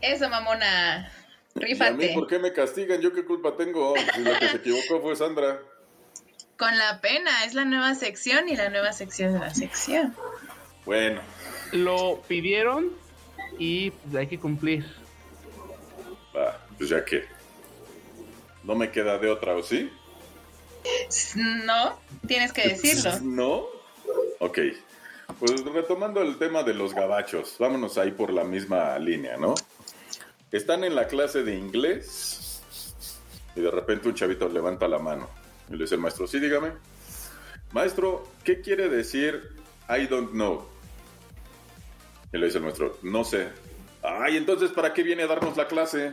[0.01, 1.11] Eso, mamona.
[1.57, 1.94] ¿Y a Rífate.
[1.94, 3.01] mí por qué me castigan?
[3.01, 3.94] ¿Yo qué culpa tengo?
[4.14, 5.59] Si la que se equivocó fue Sandra.
[6.57, 10.14] Con la pena, es la nueva sección y la nueva sección de la sección.
[10.85, 11.21] Bueno,
[11.73, 12.92] Lo pidieron
[13.59, 14.85] y pues, hay que cumplir.
[16.37, 17.25] va, pues ya que.
[18.68, 19.90] No me queda de otra, ¿o sí?
[21.64, 23.18] No, tienes que decirlo.
[23.22, 23.64] ¿No?
[24.40, 24.59] Ok.
[25.38, 29.54] Pues retomando el tema de los gabachos, vámonos ahí por la misma línea, ¿no?
[30.52, 32.61] Están en la clase de inglés
[33.57, 35.31] y de repente un chavito levanta la mano
[35.70, 36.72] y le dice el maestro, sí, dígame.
[37.72, 39.48] Maestro, ¿qué quiere decir
[39.88, 40.69] I don't know?
[42.35, 43.48] Y le dice el maestro, no sé.
[44.02, 46.12] Ay, entonces, ¿para qué viene a darnos la clase?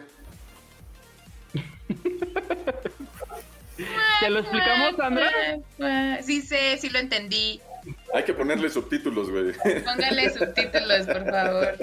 [4.25, 6.21] ¿Te lo explicamos, Sandra?
[6.23, 7.59] Sí sé, sí lo entendí.
[8.13, 9.53] Hay que ponerle subtítulos, güey.
[9.83, 11.77] Póngale subtítulos, por favor.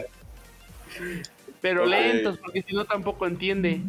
[1.61, 3.81] Pero lentos, porque si no tampoco entiende.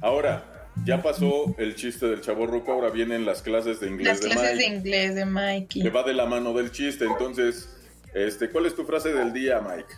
[0.00, 4.20] Ahora, ya pasó el chiste del chavo roco, ahora vienen las clases de inglés Las
[4.20, 5.88] de clases de Mike, inglés de que Mikey.
[5.88, 7.04] va de la mano del chiste.
[7.06, 7.76] Entonces,
[8.14, 9.92] este, ¿cuál es tu frase del día, Mike?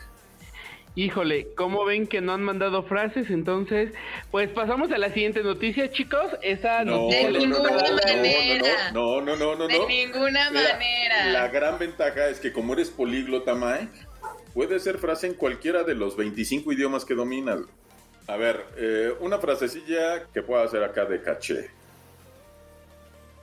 [1.02, 3.30] Híjole, ¿cómo ven que no han mandado frases?
[3.30, 3.92] Entonces,
[4.32, 6.26] pues pasamos a la siguiente noticia, chicos.
[6.42, 8.90] Esa No, noticia De no, les- no, no, ninguna no, manera.
[8.92, 11.26] no, no, no, no, De ninguna Mira, manera.
[11.30, 14.06] La gran ventaja es que como eres políglota, Mike,
[14.52, 17.60] puede ser frase en cualquiera de los 25 idiomas que dominas.
[18.26, 21.70] A ver, eh, una frasecilla que pueda hacer acá de caché.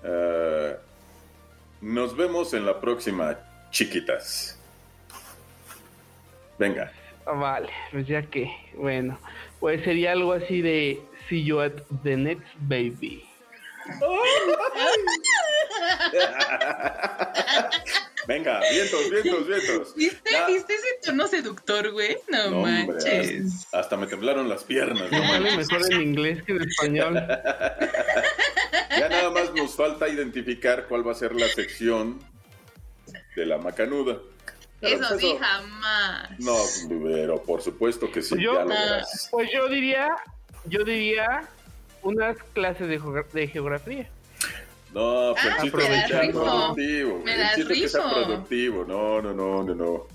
[0.04, 0.76] Eh,
[1.80, 3.40] nos vemos en la próxima,
[3.72, 4.60] chiquitas.
[6.60, 6.92] Venga.
[7.26, 9.20] Vale, pues ya que, bueno,
[9.60, 11.74] pues sería algo así de See you at
[12.04, 13.24] the next baby.
[18.28, 19.96] Venga, vientos, vientos, vientos.
[19.96, 20.48] ¿Viste, Ya.
[20.48, 22.18] ¿Viste ese tono seductor, güey?
[22.28, 23.44] No, No, hombre, manches.
[23.66, 25.12] hasta, hasta me temblaron las piernas.
[25.12, 25.58] no manches.
[25.72, 27.24] mejor en inglés que en español.
[28.98, 32.20] Ya nada más nos falta identificar cuál va a ser la sección
[33.36, 34.20] de la macanuda.
[34.82, 36.30] Eso pues sí, jamás.
[36.40, 36.56] No,
[37.04, 39.28] pero por supuesto que sí, Pues yo- ya lo verás.
[39.32, 40.10] Pues yo diría,
[40.66, 41.48] yo diría
[42.04, 44.10] unas clases de, geogra- de geografía.
[44.94, 47.20] No, pero Ah, chiste que sea productivo.
[47.24, 48.86] Me El chiste que sea productivo.
[48.86, 50.08] No, no, no, no, no.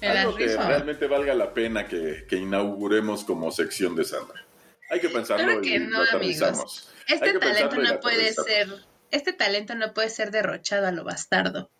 [0.00, 0.62] Me Algo que rifo.
[0.62, 4.44] realmente valga la pena que, que inauguremos como sección de Sandra.
[4.90, 6.58] Hay que pensarlo Claro y que no, lo aterrizamos.
[6.58, 6.90] amigos.
[7.08, 8.68] Este que talento y no lo puede ser.
[9.10, 11.70] Este talento no puede ser derrochado a lo bastardo.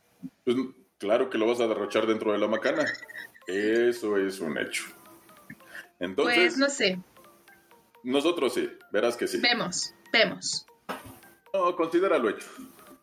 [0.45, 0.57] Pues
[0.99, 2.85] claro que lo vas a derrochar dentro de la macana.
[3.47, 4.85] Eso es un hecho.
[6.01, 6.99] Entonces, Pues no sé.
[8.03, 9.39] nosotros sí, verás que sí.
[9.41, 10.67] Vemos, vemos.
[11.53, 12.47] No, considéralo hecho.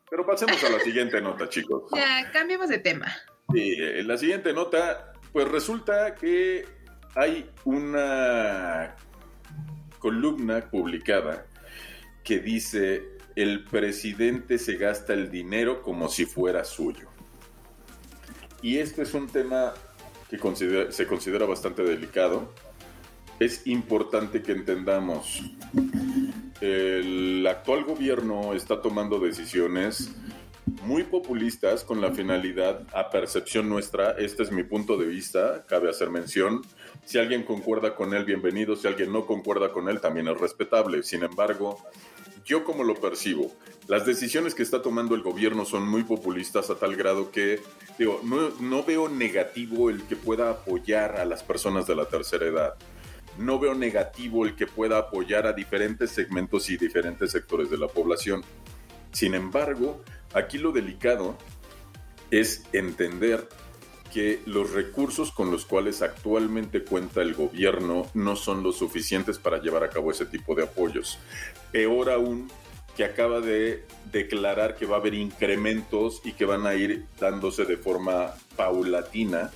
[0.09, 1.83] Pero pasemos a la siguiente nota, chicos.
[1.95, 3.07] Ya, cambiemos de tema.
[3.53, 6.65] Sí, eh, la siguiente nota, pues resulta que
[7.15, 8.95] hay una
[9.99, 11.45] columna publicada
[12.23, 17.07] que dice el presidente se gasta el dinero como si fuera suyo.
[18.61, 19.73] Y este es un tema
[20.29, 20.37] que
[20.91, 22.53] se considera bastante delicado.
[23.39, 25.41] Es importante que entendamos.
[26.61, 30.13] El actual gobierno está tomando decisiones
[30.83, 35.89] muy populistas con la finalidad, a percepción nuestra, este es mi punto de vista, cabe
[35.89, 36.61] hacer mención.
[37.03, 38.75] Si alguien concuerda con él, bienvenido.
[38.75, 41.01] Si alguien no concuerda con él, también es respetable.
[41.03, 41.83] Sin embargo,
[42.45, 43.51] yo como lo percibo,
[43.87, 47.59] las decisiones que está tomando el gobierno son muy populistas a tal grado que,
[47.97, 52.45] digo, no, no veo negativo el que pueda apoyar a las personas de la tercera
[52.45, 52.75] edad.
[53.37, 57.87] No veo negativo el que pueda apoyar a diferentes segmentos y diferentes sectores de la
[57.87, 58.43] población.
[59.11, 60.01] Sin embargo,
[60.33, 61.37] aquí lo delicado
[62.29, 63.47] es entender
[64.11, 69.61] que los recursos con los cuales actualmente cuenta el gobierno no son los suficientes para
[69.61, 71.17] llevar a cabo ese tipo de apoyos.
[71.71, 72.49] Peor aún,
[72.95, 77.65] que acaba de declarar que va a haber incrementos y que van a ir dándose
[77.65, 79.51] de forma paulatina,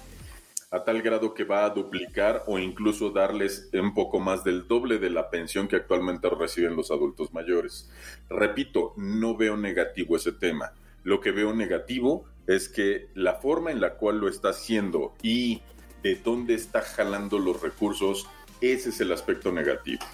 [0.71, 4.97] a tal grado que va a duplicar o incluso darles un poco más del doble
[4.97, 7.89] de la pensión que actualmente reciben los adultos mayores.
[8.29, 10.73] Repito, no veo negativo ese tema.
[11.03, 15.61] Lo que veo negativo es que la forma en la cual lo está haciendo y
[16.03, 18.27] de dónde está jalando los recursos,
[18.61, 20.05] ese es el aspecto negativo.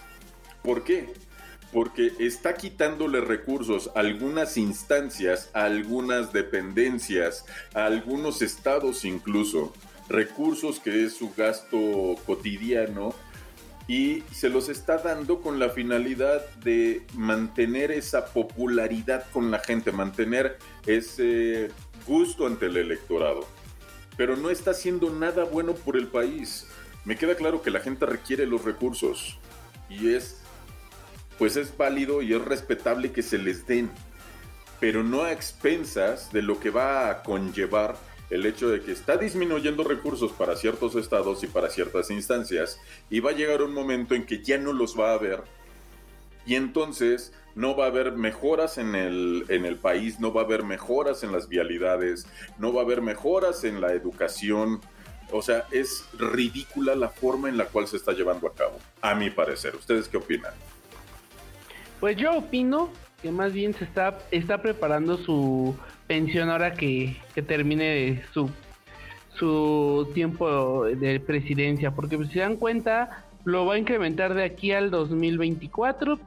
[0.63, 1.13] ¿Por qué?
[1.73, 9.73] Porque está quitándole recursos a algunas instancias, a algunas dependencias, a algunos estados incluso,
[10.07, 13.13] recursos que es su gasto cotidiano
[13.87, 19.91] y se los está dando con la finalidad de mantener esa popularidad con la gente,
[19.91, 21.69] mantener ese
[22.05, 23.47] gusto ante el electorado.
[24.17, 26.67] Pero no está haciendo nada bueno por el país.
[27.05, 29.37] Me queda claro que la gente requiere los recursos
[29.89, 30.37] y es
[31.37, 33.89] pues es válido y es respetable que se les den,
[34.79, 37.97] pero no a expensas de lo que va a conllevar
[38.29, 42.79] el hecho de que está disminuyendo recursos para ciertos estados y para ciertas instancias
[43.09, 45.43] y va a llegar un momento en que ya no los va a haber
[46.45, 50.45] y entonces no va a haber mejoras en el, en el país, no va a
[50.45, 52.27] haber mejoras en las vialidades,
[52.57, 54.81] no va a haber mejoras en la educación.
[55.31, 59.15] O sea, es ridícula la forma en la cual se está llevando a cabo, a
[59.15, 59.75] mi parecer.
[59.75, 60.53] ¿Ustedes qué opinan?
[61.99, 62.89] Pues yo opino
[63.21, 65.75] que más bien se está, está preparando su
[66.07, 68.49] pensión ahora que, que termine su,
[69.35, 74.71] su tiempo de presidencia, porque si se dan cuenta, lo va a incrementar de aquí
[74.71, 76.19] al 2024.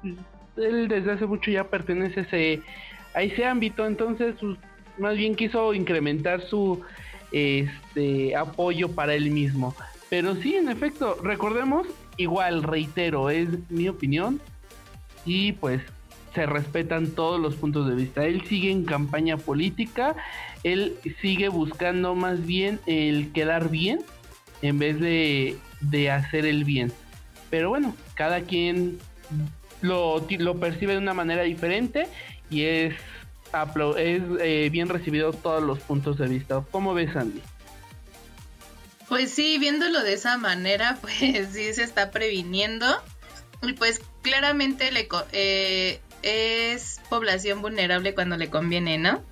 [0.57, 2.63] Él desde hace mucho ya pertenece a ese,
[3.15, 4.59] a ese ámbito, entonces pues,
[4.99, 6.81] más bien quiso incrementar su
[7.33, 9.75] este apoyo para él mismo.
[10.09, 11.87] Pero sí, en efecto, recordemos,
[12.17, 14.41] igual, reitero, es mi opinión,
[15.25, 15.83] y pues
[16.35, 18.25] se respetan todos los puntos de vista.
[18.25, 20.15] Él sigue en campaña política,
[20.63, 24.01] él sigue buscando más bien el quedar bien
[24.63, 26.93] en vez de, de hacer el bien.
[27.51, 28.99] Pero bueno, cada quien
[29.85, 32.09] lo, lo percibe de una manera diferente
[32.49, 32.95] y es,
[33.99, 36.65] es eh, bien recibido todos los puntos de vista.
[36.71, 37.43] ¿Cómo ves, Andy?
[39.09, 42.87] Pues sí, viéndolo de esa manera, pues sí se está previniendo.
[43.63, 49.23] Y pues claramente le eh, es población vulnerable cuando le conviene, ¿no?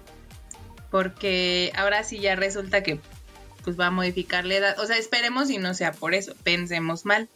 [0.90, 3.00] Porque ahora sí ya resulta que
[3.64, 4.78] pues va a modificar la edad.
[4.80, 6.34] O sea, esperemos y no sea por eso.
[6.42, 7.28] Pensemos mal.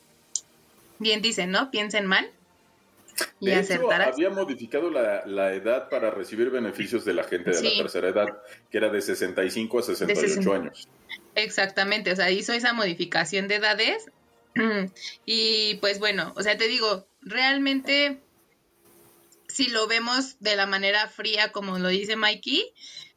[0.99, 1.71] Bien dicen, ¿no?
[1.71, 2.31] Piensen mal.
[3.41, 7.83] Y de hecho, había modificado la, edad para recibir beneficios de la gente de la
[7.83, 10.89] tercera edad, que era de 65 a 68 años.
[11.35, 14.07] Exactamente, o sea, hizo esa modificación de edades.
[15.27, 18.21] y pues bueno, o sea, te digo, realmente,
[19.49, 22.73] si lo vemos de la manera fría, como lo dice Mikey,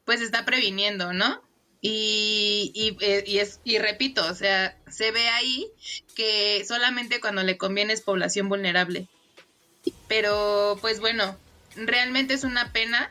[0.06, 1.42] pues está previniendo, ¿no?
[1.82, 5.72] Y, y, eh, y, es, y repito, o sea, se ve ahí
[6.14, 9.08] que solamente cuando le conviene es población vulnerable.
[10.08, 11.38] Pero pues bueno,
[11.76, 13.10] realmente es una pena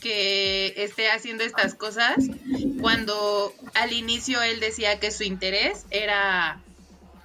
[0.00, 2.16] que esté haciendo estas cosas
[2.80, 6.60] cuando al inicio él decía que su interés era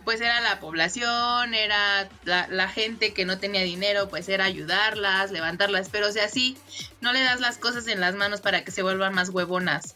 [0.03, 5.87] pues era la población, era la, gente que no tenía dinero, pues era ayudarlas, levantarlas,
[5.89, 6.27] pero o sea,
[6.99, 9.95] no le das las cosas en las manos para que se vuelvan más huevonas,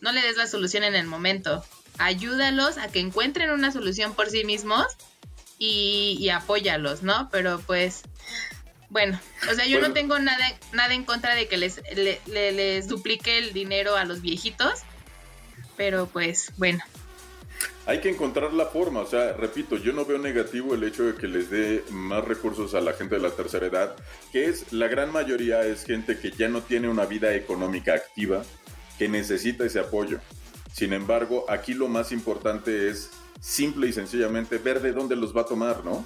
[0.00, 1.64] no le des la solución en el momento,
[1.98, 4.86] ayúdalos a que encuentren una solución por sí mismos
[5.58, 7.28] y, y apóyalos, ¿no?
[7.30, 8.02] Pero pues
[8.88, 9.18] bueno,
[9.50, 11.82] o sea, yo no tengo nada, nada en contra de que les,
[12.26, 14.82] les duplique el dinero a los viejitos,
[15.76, 16.82] pero pues bueno.
[17.86, 21.14] Hay que encontrar la forma, o sea, repito, yo no veo negativo el hecho de
[21.14, 23.96] que les dé más recursos a la gente de la tercera edad,
[24.32, 28.44] que es la gran mayoría es gente que ya no tiene una vida económica activa,
[28.98, 30.20] que necesita ese apoyo.
[30.72, 35.42] Sin embargo, aquí lo más importante es simple y sencillamente ver de dónde los va
[35.42, 36.04] a tomar, ¿no?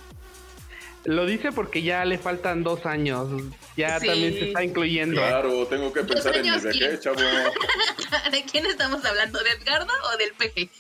[1.04, 3.28] Lo dice porque ya le faltan dos años.
[3.76, 5.16] Ya también se está incluyendo.
[5.16, 7.16] Claro, tengo que pensar en mi vejez, chavo.
[8.30, 9.38] ¿De quién estamos hablando?
[9.42, 10.70] ¿De Edgardo o del PG?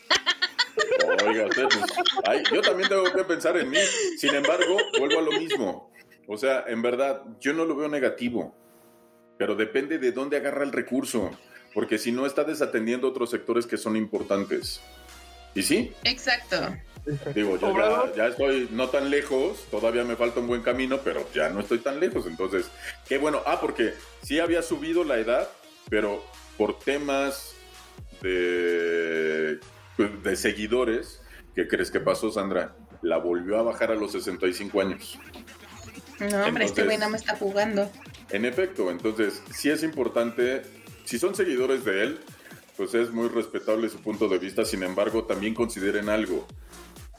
[1.26, 3.78] Oiga, usted, pues, yo también tengo que pensar en mí.
[4.18, 5.90] Sin embargo, vuelvo a lo mismo.
[6.26, 8.54] O sea, en verdad, yo no lo veo negativo.
[9.38, 11.30] Pero depende de dónde agarra el recurso.
[11.72, 14.82] Porque si no, está desatendiendo otros sectores que son importantes.
[15.54, 15.92] ¿Y sí?
[16.04, 16.74] Exacto.
[17.34, 21.48] Digo, ya, ya, estoy no tan lejos, todavía me falta un buen camino, pero ya
[21.48, 22.26] no estoy tan lejos.
[22.26, 22.70] Entonces,
[23.08, 23.40] qué bueno.
[23.46, 25.48] Ah, porque sí había subido la edad,
[25.88, 26.22] pero
[26.56, 27.54] por temas
[28.20, 29.58] de,
[29.96, 31.22] pues, de seguidores,
[31.54, 32.76] ¿qué crees que pasó, Sandra?
[33.02, 35.18] La volvió a bajar a los 65 años.
[36.20, 37.90] No, hombre, este güey no me está jugando.
[38.28, 40.62] En efecto, entonces, sí es importante,
[41.04, 42.20] si son seguidores de él,
[42.80, 46.46] pues es muy respetable su punto de vista, sin embargo, también consideren algo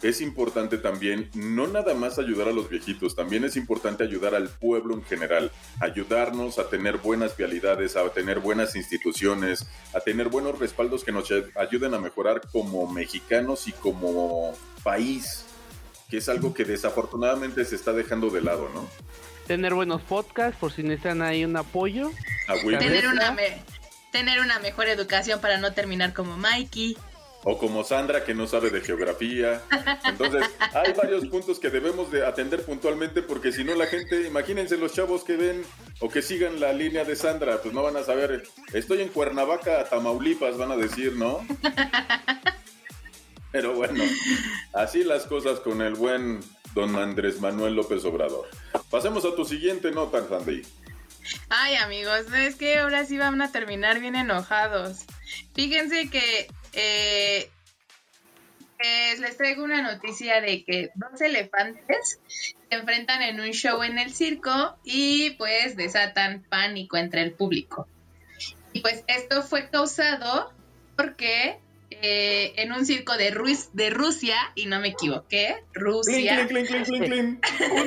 [0.02, 4.50] es importante también no nada más ayudar a los viejitos, también es importante ayudar al
[4.50, 10.58] pueblo en general, ayudarnos a tener buenas vialidades, a tener buenas instituciones, a tener buenos
[10.58, 14.54] respaldos que nos ayuden a mejorar como mexicanos y como
[14.84, 15.46] país,
[16.10, 18.88] que es algo que desafortunadamente se está dejando de lado, ¿no?
[19.46, 22.10] Tener buenos podcasts por si necesitan ahí un apoyo.
[22.80, 23.38] tener una,
[24.12, 26.98] tener una mejor educación para no terminar como Mikey
[27.44, 29.62] o como Sandra que no sabe de geografía.
[30.06, 34.78] Entonces, hay varios puntos que debemos de atender puntualmente porque si no la gente, imagínense
[34.78, 35.64] los chavos que ven
[36.00, 38.44] o que sigan la línea de Sandra, pues no van a saber,
[38.74, 41.46] estoy en Cuernavaca, Tamaulipas, van a decir, ¿no?
[43.52, 44.04] Pero bueno,
[44.74, 46.40] así las cosas con el buen
[46.74, 48.48] don Andrés Manuel López Obrador.
[48.90, 50.62] Pasemos a tu siguiente nota, Sandy.
[51.50, 55.06] Ay, amigos, es que ahora sí van a terminar bien enojados.
[55.54, 57.50] Fíjense que eh,
[59.20, 62.20] les traigo una noticia de que dos elefantes
[62.70, 67.88] se enfrentan en un show en el circo y pues desatan pánico entre el público.
[68.74, 70.52] Y pues esto fue causado
[70.96, 71.60] porque
[71.92, 73.32] eh, en un circo de,
[73.74, 76.42] de Rusia, y no me equivoqué, Rusia.
[76.50, 76.66] un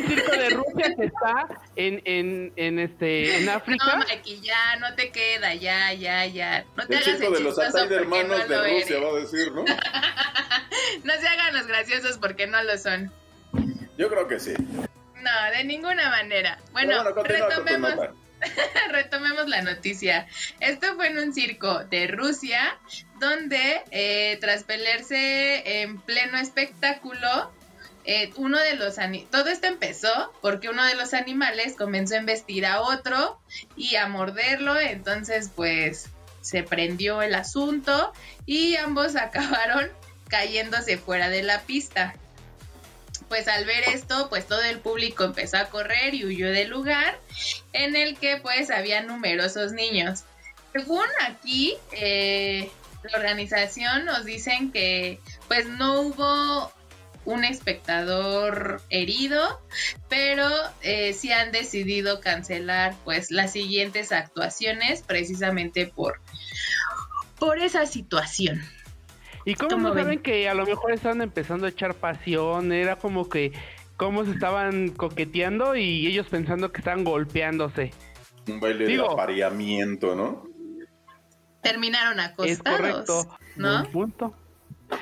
[0.06, 3.96] circo de Rusia que está en, en, en, este, en África.
[3.96, 6.64] No, aquí ya, no te queda, ya, ya, ya.
[6.76, 9.64] No te el hagas circo de los hermanos de Rusia, va a decir, ¿no?
[11.04, 13.10] no se hagan los graciosos porque no lo son.
[13.96, 14.52] Yo creo que sí.
[14.58, 16.58] No, de ninguna manera.
[16.72, 17.94] Bueno, retomemos.
[18.90, 20.26] retomemos la noticia.
[20.60, 22.78] Esto fue en un circo de Rusia,
[23.18, 27.52] donde eh, tras pelearse en pleno espectáculo,
[28.06, 28.96] eh, uno de los
[29.30, 33.40] todo esto empezó porque uno de los animales comenzó a embestir a otro
[33.76, 36.10] y a morderlo, entonces pues
[36.42, 38.12] se prendió el asunto
[38.44, 39.90] y ambos acabaron
[40.28, 42.14] cayéndose fuera de la pista.
[43.28, 47.18] Pues al ver esto, pues todo el público empezó a correr y huyó del lugar
[47.72, 50.24] en el que pues había numerosos niños.
[50.72, 52.70] Según aquí, eh,
[53.04, 56.72] la organización nos dicen que pues no hubo
[57.24, 59.60] un espectador herido,
[60.08, 60.48] pero
[60.82, 66.20] eh, sí han decidido cancelar pues las siguientes actuaciones precisamente por,
[67.38, 68.62] por esa situación.
[69.44, 70.04] ¿Y cómo ¿Cómo no ven?
[70.04, 72.72] saben que a lo mejor estaban empezando a echar pasión?
[72.72, 73.52] Era como que
[73.96, 77.92] cómo se estaban coqueteando y ellos pensando que estaban golpeándose.
[78.48, 80.48] Un baile Digo- de apareamiento, ¿no?
[81.62, 83.38] Terminaron Es acostados, correcto.
[83.56, 83.84] ¿no?
[83.90, 84.34] Punto.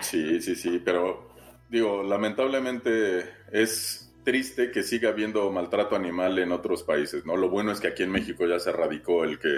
[0.01, 1.28] Sí, sí, sí, pero
[1.68, 7.36] digo, lamentablemente es triste que siga habiendo maltrato animal en otros países, ¿no?
[7.36, 9.49] Lo bueno es que aquí en México ya se erradicó el que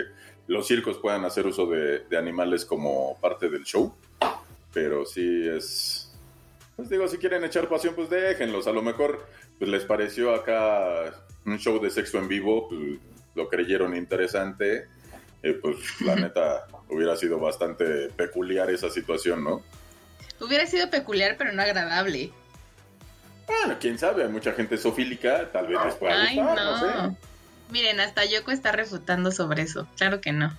[0.46, 3.94] los circos puedan hacer uso de, de animales como parte del show,
[4.74, 6.12] pero sí es...
[6.76, 8.66] Pues digo, si quieren echar pasión, pues déjenlos.
[8.66, 9.26] A lo mejor
[9.58, 11.14] pues, les pareció acá
[11.46, 12.98] un show de sexo en vivo, pues,
[13.34, 14.88] lo creyeron interesante.
[15.44, 19.62] eh, pues la neta hubiera sido bastante peculiar esa situación, ¿no?
[20.40, 22.32] Hubiera sido peculiar, pero no agradable.
[23.46, 26.64] Bueno, quién sabe, hay mucha gente sofílica, tal vez les pueda Ay, gustar, no.
[26.64, 27.16] no, sé.
[27.70, 29.86] Miren, hasta Yoko está refutando sobre eso.
[29.96, 30.56] Claro que no.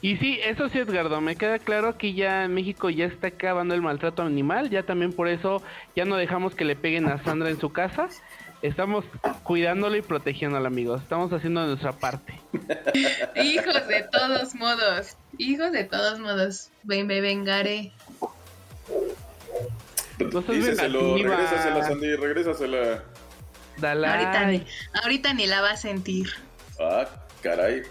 [0.00, 3.74] Y sí, eso sí, Edgardo, me queda claro que ya en México ya está acabando
[3.74, 5.62] el maltrato animal, ya también por eso
[5.96, 8.08] ya no dejamos que le peguen a Sandra en su casa.
[8.62, 9.04] Estamos
[9.44, 11.02] cuidándolo y protegiéndola, amigos.
[11.02, 12.40] Estamos haciendo nuestra parte.
[13.36, 15.16] Hijos de todos modos.
[15.36, 16.70] Hijos de todos modos.
[16.82, 17.92] Ven, me vengaré.
[20.18, 21.36] No vengativa.
[21.36, 23.04] regrésasela, Sandy, regrésasela.
[23.76, 24.06] Dale.
[24.08, 24.66] Ahorita ni,
[25.02, 26.28] ahorita ni la va a sentir.
[26.80, 27.06] Ah,
[27.42, 27.82] caray.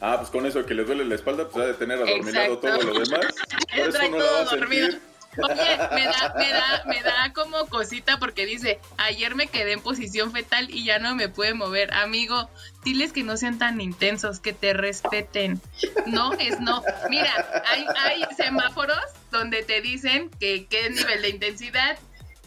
[0.00, 2.78] Ah, pues con eso que le duele la espalda, pues ha de tener adormilado Exacto.
[2.78, 3.26] todo lo demás.
[3.70, 4.86] Por eso Trae no la va a todo dormido.
[4.90, 5.10] sentir.
[5.44, 5.54] Oye,
[5.94, 10.32] me da, me da, me da como cosita porque dice, ayer me quedé en posición
[10.32, 11.94] fetal y ya no me puede mover.
[11.94, 12.50] Amigo,
[12.82, 15.60] diles que no sean tan intensos, que te respeten.
[16.06, 16.82] No es no.
[17.10, 18.98] Mira, hay, hay semáforos
[19.30, 21.96] donde te dicen que qué nivel de intensidad.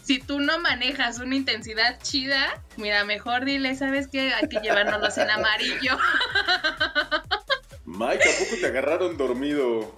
[0.02, 4.34] Si tú no manejas una intensidad chida, mira, mejor dile, ¿sabes qué?
[4.34, 5.96] Hay que llevárnoslos en amarillo.
[7.86, 9.94] Mike, ¿a poco te agarraron dormido?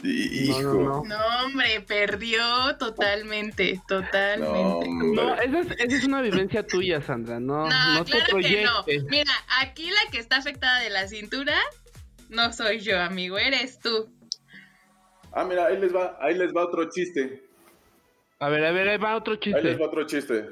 [0.00, 0.60] No, Hijo.
[0.62, 1.04] no, no.
[1.04, 2.40] No, hombre, perdió
[2.78, 4.88] totalmente, totalmente.
[4.90, 7.40] No, esa es, esa es una vivencia tuya, Sandra.
[7.40, 8.84] No, No, no, te claro que no.
[8.84, 9.04] proyectes.
[9.04, 11.56] Mira, aquí la que está afectada de la cintura
[12.28, 14.12] no soy yo, amigo, eres tú.
[15.32, 17.42] Ah, mira, ahí les va, ahí les va otro chiste.
[18.40, 19.76] A ver, a ver, ahí va otro Ahí les chiste.
[19.76, 20.46] va otro chiste.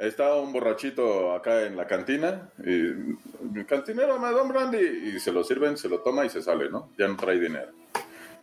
[0.00, 5.30] Está un borrachito acá en la cantina y cantinero me da un brandy y se
[5.30, 6.90] lo sirven, se lo toma y se sale, ¿no?
[6.96, 7.72] Ya no trae dinero.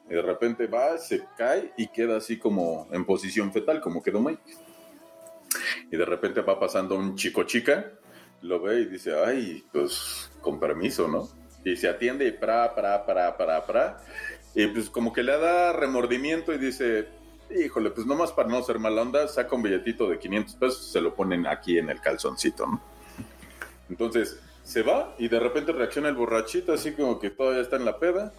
[0.07, 4.21] Y de repente va, se cae y queda así como en posición fetal, como quedó
[4.21, 4.39] Mike.
[5.91, 7.91] Y de repente va pasando un chico chica,
[8.43, 11.27] lo ve y dice, ay, pues con permiso, ¿no?
[11.65, 13.97] Y se atiende y pra, pra, pra, pra, pra.
[14.53, 17.07] Y pues como que le da remordimiento y dice,
[17.49, 21.01] híjole, pues nomás para no ser mala onda, saca un billetito de 500 pesos, se
[21.01, 22.81] lo ponen aquí en el calzoncito, ¿no?
[23.89, 27.85] Entonces se va y de repente reacciona el borrachito así como que todavía está en
[27.85, 28.33] la peda.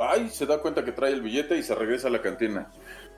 [0.00, 2.72] Ay, se da cuenta que trae el billete y se regresa a la cantina.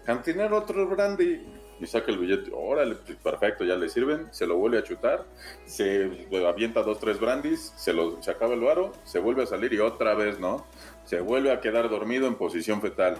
[0.04, 1.40] Cantinero, otro brandy.
[1.78, 2.50] Y saca el billete.
[2.54, 4.28] Órale, pues, perfecto, ya le sirven.
[4.32, 5.24] Se lo vuelve a chutar.
[5.66, 7.72] Se avienta dos, tres brandis.
[7.76, 8.92] Se, lo, se acaba el varo.
[9.04, 10.66] Se vuelve a salir y otra vez, ¿no?
[11.04, 13.18] Se vuelve a quedar dormido en posición fetal.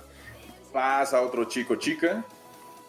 [0.73, 2.25] Pasa otro chico, chica.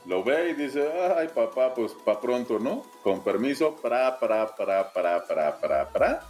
[0.05, 2.83] Lo ve y dice, ay papá, pues pa' pronto, ¿no?
[3.03, 6.21] Con permiso, para, para, para, para, para, para, para.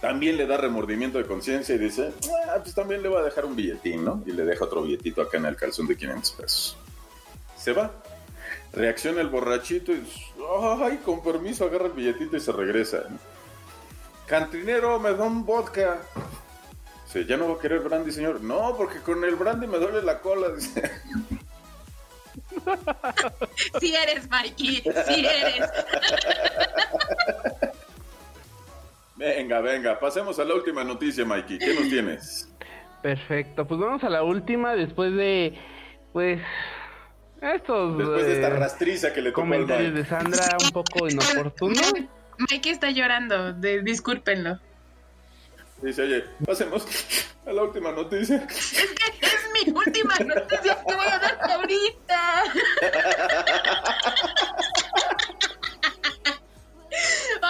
[0.00, 2.12] También le da remordimiento de conciencia y dice,
[2.48, 4.22] ah, pues también le va a dejar un billetín, ¿no?
[4.26, 6.76] Y le deja otro billetito acá en el calzón de 500 pesos.
[7.56, 7.90] Se va.
[8.72, 10.06] Reacciona el borrachito y,
[10.82, 13.04] ay, con permiso, agarra el billetito y se regresa.
[14.26, 16.00] Cantinero, me da un vodka.
[17.14, 18.40] Dice, ¿ya no va a querer brandy, señor?
[18.40, 20.48] No, porque con el brandy me duele la cola.
[20.50, 20.82] Dice,
[23.80, 25.66] Sí eres, Mikey, sí eres.
[29.16, 31.58] venga, venga, pasemos a la última noticia, Mikey.
[31.58, 32.48] ¿Qué nos tienes?
[33.02, 35.56] Perfecto, pues vamos a la última después de,
[36.12, 36.40] pues,
[37.40, 41.92] estos Después de esta eh, rastriza que le tocó comentarios de Sandra un poco inoportunos.
[42.50, 44.58] Mikey está llorando, de- discúlpenlo.
[45.84, 46.86] Dice, oye, pasemos
[47.46, 48.46] a la última noticia.
[48.48, 52.42] Es que es mi última noticia que voy a dar ahorita.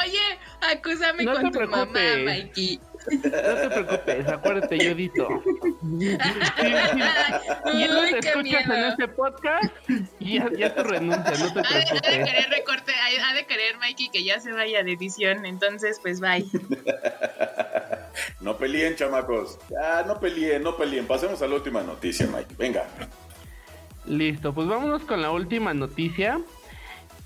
[0.03, 0.39] Oye,
[0.72, 2.24] acúsame No con tu mamá, preocupes.
[2.24, 2.80] Mikey.
[3.07, 5.28] No te preocupes, acuérdate, yo edito.
[7.72, 9.74] Y no te escuchas en este podcast
[10.18, 12.24] y ya, ya te renuncia, no te Ha de, ha de preocupes.
[12.24, 16.20] querer recorte, ha ha de querer Mikey que ya se vaya de edición, entonces pues
[16.20, 16.45] bye.
[18.41, 19.59] No peleen, chamacos.
[19.71, 21.07] Ya, no peleen, no peleen.
[21.07, 22.55] Pasemos a la última noticia, Mike.
[22.57, 22.87] Venga.
[24.07, 26.41] Listo, pues vámonos con la última noticia.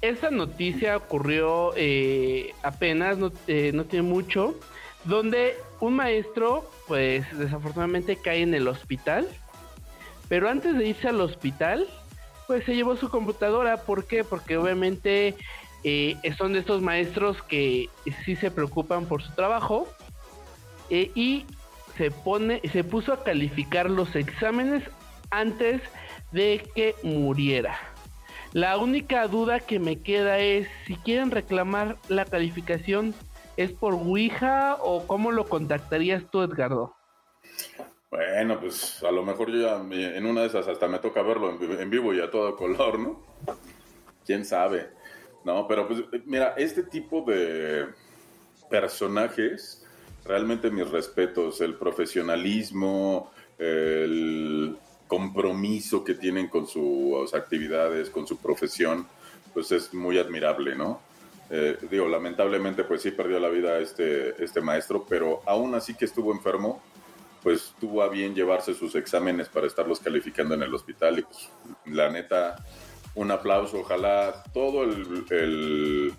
[0.01, 4.55] Esta noticia ocurrió eh, apenas, no, eh, tiene mucho,
[5.05, 9.26] donde un maestro, pues desafortunadamente cae en el hospital,
[10.28, 11.89] pero antes de irse al hospital,
[12.47, 13.78] pues se llevó su computadora.
[13.78, 14.22] ¿Por qué?
[14.22, 15.34] Porque obviamente
[15.82, 17.89] eh, son de estos maestros que
[18.24, 19.89] sí se preocupan por su trabajo
[20.91, 21.45] eh, y
[21.97, 24.84] se pone, se puso a calificar los exámenes
[25.30, 25.82] antes
[26.32, 27.78] de que muriera.
[28.53, 33.14] La única duda que me queda es si quieren reclamar la calificación
[33.57, 36.95] es por Ouija o cómo lo contactarías tú, Edgardo.
[38.11, 41.51] Bueno, pues a lo mejor yo ya en una de esas hasta me toca verlo
[41.51, 43.20] en, en vivo y a todo color, ¿no?
[44.24, 44.89] ¿Quién sabe?
[45.45, 47.86] No, pero pues mira, este tipo de
[48.70, 49.86] personajes,
[50.29, 54.76] realmente mis respetos, el profesionalismo, el
[55.09, 59.09] compromiso que tienen con sus actividades, con su profesión,
[59.55, 61.01] pues es muy admirable, ¿no?
[61.51, 66.05] Eh, digo, lamentablemente pues sí perdió la vida este, este maestro, pero aún así que
[66.05, 66.83] estuvo enfermo,
[67.43, 71.49] pues tuvo a bien llevarse sus exámenes para estarlos calificando en el hospital y pues
[71.87, 72.62] la neta,
[73.14, 76.14] un aplauso, ojalá todo el, el,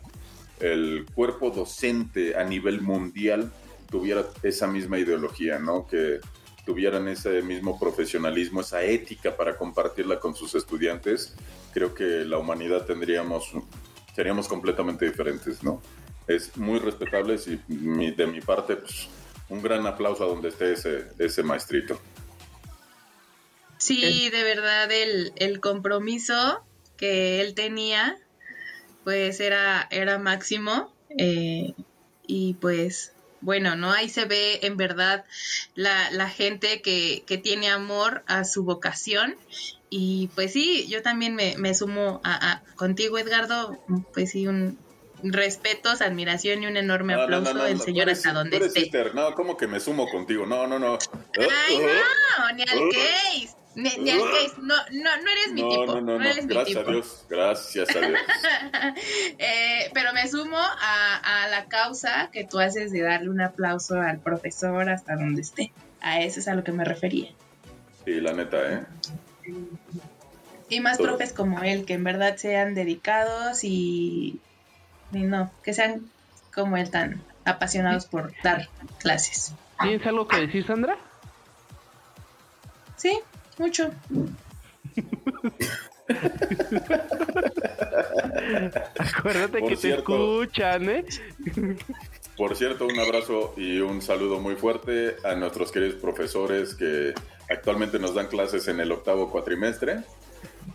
[0.62, 3.51] el cuerpo docente a nivel mundial
[3.89, 5.87] tuviera esa misma ideología, ¿no?
[5.87, 6.19] Que
[6.65, 11.33] tuvieran ese mismo profesionalismo, esa ética para compartirla con sus estudiantes,
[11.73, 13.51] creo que la humanidad tendríamos,
[14.15, 15.81] seríamos completamente diferentes, ¿no?
[16.27, 19.07] Es muy respetable y mi- de mi parte, pues,
[19.49, 21.99] un gran aplauso a donde esté ese, ese maestrito.
[23.77, 26.63] Sí, de verdad el, el compromiso
[26.97, 28.17] que él tenía,
[29.03, 30.93] pues era, era máximo.
[31.17, 31.73] eh,
[32.27, 33.91] y pues, bueno, ¿no?
[33.91, 35.25] Ahí se ve en verdad
[35.75, 39.35] la, la gente que, que tiene amor a su vocación.
[39.89, 43.77] Y pues sí, yo también me, me sumo a, a- contigo, Edgardo.
[44.13, 44.77] Pues sí, un
[45.21, 48.33] respetos, admiración y un enorme No, no, no, aplauso no, del no, señor eres- hasta
[48.33, 48.81] donde esté.
[48.81, 49.13] sister.
[49.15, 50.45] No, ¿cómo que me sumo contigo?
[50.45, 50.97] No, no, no.
[51.37, 51.87] Ay, Uh, uh,
[52.39, 52.89] no, ni al Uh.
[52.91, 53.55] case.
[53.82, 54.53] Ni, ni al case.
[54.61, 55.86] No, no, no eres mi No, tipo.
[55.86, 56.23] no, no, no.
[56.25, 56.91] eres mi Gracias a tipo.
[56.91, 57.25] Dios.
[57.30, 58.19] Gracias a Dios.
[59.38, 63.99] Eh, pero me sumo a, a la causa que tú haces de darle un aplauso
[63.99, 65.71] al profesor hasta donde esté.
[66.01, 67.30] A eso es a lo que me refería.
[68.05, 68.84] Sí, la neta, ¿eh?
[70.69, 71.07] Y más Todo.
[71.07, 74.39] profes como él, que en verdad sean dedicados y,
[75.11, 76.09] y no, que sean
[76.53, 78.69] como él tan apasionados por dar
[78.99, 79.53] clases.
[79.82, 80.97] ¿Tienes algo que decir, Sandra?
[82.97, 83.17] Sí,
[83.60, 83.91] mucho.
[88.97, 90.41] Acuérdate Por que te cierto.
[90.43, 91.05] escuchan, ¿eh?
[92.38, 97.14] Por cierto, un abrazo y un saludo muy fuerte a nuestros queridos profesores que
[97.49, 99.99] actualmente nos dan clases en el octavo cuatrimestre.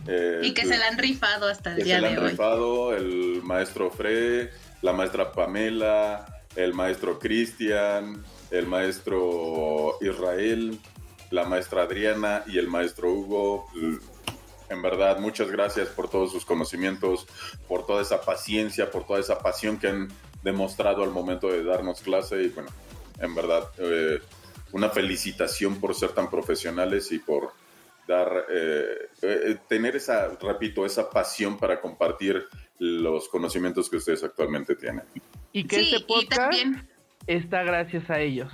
[0.07, 2.23] Eh, Y que se la han rifado hasta el que día se le de han
[2.23, 2.29] hoy.
[2.31, 10.79] rifado el maestro Fre, la maestra Pamela, el maestro Cristian, el maestro Israel,
[11.31, 13.67] la maestra Adriana y el maestro Hugo.
[14.69, 17.27] En verdad, muchas gracias por todos sus conocimientos,
[17.67, 20.07] por toda esa paciencia, por toda esa pasión que han
[20.43, 22.69] demostrado al momento de darnos clase y bueno,
[23.19, 24.19] en verdad, eh,
[24.71, 27.53] una felicitación por ser tan profesionales y por
[28.07, 32.45] dar, eh, eh, tener esa, repito, esa pasión para compartir
[32.79, 35.05] los conocimientos que ustedes actualmente tienen.
[35.51, 36.89] Y que Sí, este podcast también
[37.25, 38.51] está gracias a ellos.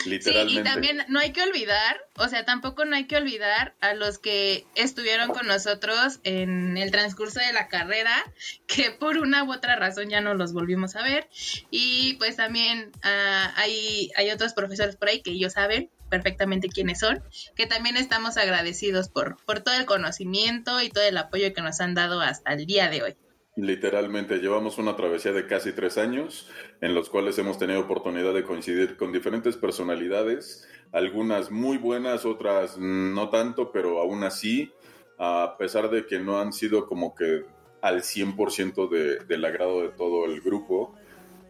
[0.00, 0.60] Sí, Literalmente.
[0.60, 4.18] y también no hay que olvidar, o sea, tampoco no hay que olvidar a los
[4.18, 8.12] que estuvieron con nosotros en el transcurso de la carrera,
[8.66, 11.28] que por una u otra razón ya no los volvimos a ver.
[11.70, 17.00] Y pues también ah, hay, hay otros profesores por ahí que ellos saben perfectamente quiénes
[17.00, 17.22] son,
[17.54, 21.80] que también estamos agradecidos por, por todo el conocimiento y todo el apoyo que nos
[21.80, 23.16] han dado hasta el día de hoy.
[23.56, 26.48] Literalmente, llevamos una travesía de casi tres años
[26.80, 32.78] en los cuales hemos tenido oportunidad de coincidir con diferentes personalidades, algunas muy buenas, otras
[32.78, 34.72] no tanto, pero aún así,
[35.18, 37.44] a pesar de que no han sido como que
[37.80, 40.94] al 100% de, del agrado de todo el grupo,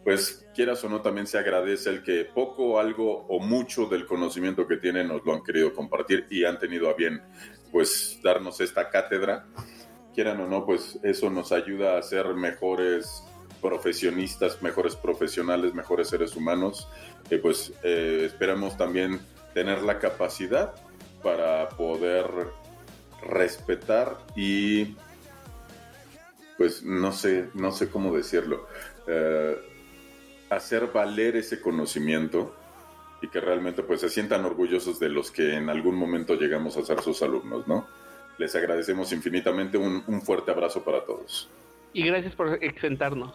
[0.03, 4.65] pues quieras o no, también se agradece el que poco, algo o mucho del conocimiento
[4.67, 7.21] que tienen nos lo han querido compartir y han tenido a bien,
[7.71, 9.45] pues, darnos esta cátedra.
[10.13, 13.23] Quieran o no, pues eso nos ayuda a ser mejores
[13.61, 16.87] profesionistas, mejores profesionales, mejores seres humanos,
[17.29, 19.19] que pues eh, esperamos también
[19.53, 20.73] tener la capacidad
[21.21, 22.25] para poder
[23.21, 24.95] respetar y
[26.57, 28.67] pues no sé, no sé cómo decirlo,
[29.07, 29.57] eh,
[30.49, 32.55] hacer valer ese conocimiento
[33.21, 36.83] y que realmente pues se sientan orgullosos de los que en algún momento llegamos a
[36.83, 37.87] ser sus alumnos, ¿no?
[38.37, 41.49] Les agradecemos infinitamente, un fuerte abrazo para todos.
[41.93, 43.33] Y gracias por exentarnos.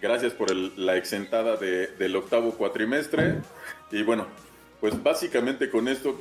[0.00, 3.36] Gracias por el- la exentada de- del octavo cuatrimestre.
[3.90, 4.26] Y bueno,
[4.80, 6.18] pues básicamente con esto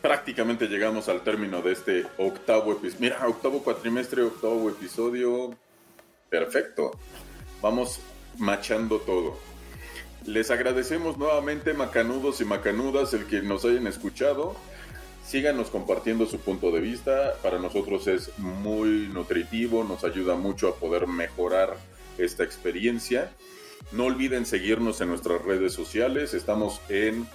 [0.00, 3.00] prácticamente llegamos al término de este octavo episodio.
[3.00, 5.50] Mira, octavo cuatrimestre, octavo episodio.
[6.30, 6.92] Perfecto.
[7.60, 8.00] Vamos
[8.38, 9.36] machando todo.
[10.26, 14.54] Les agradecemos nuevamente, macanudos y macanudas, el que nos hayan escuchado.
[15.28, 17.34] Síganos compartiendo su punto de vista.
[17.42, 21.76] Para nosotros es muy nutritivo, nos ayuda mucho a poder mejorar
[22.16, 23.30] esta experiencia.
[23.92, 26.32] No olviden seguirnos en nuestras redes sociales.
[26.32, 27.28] Estamos en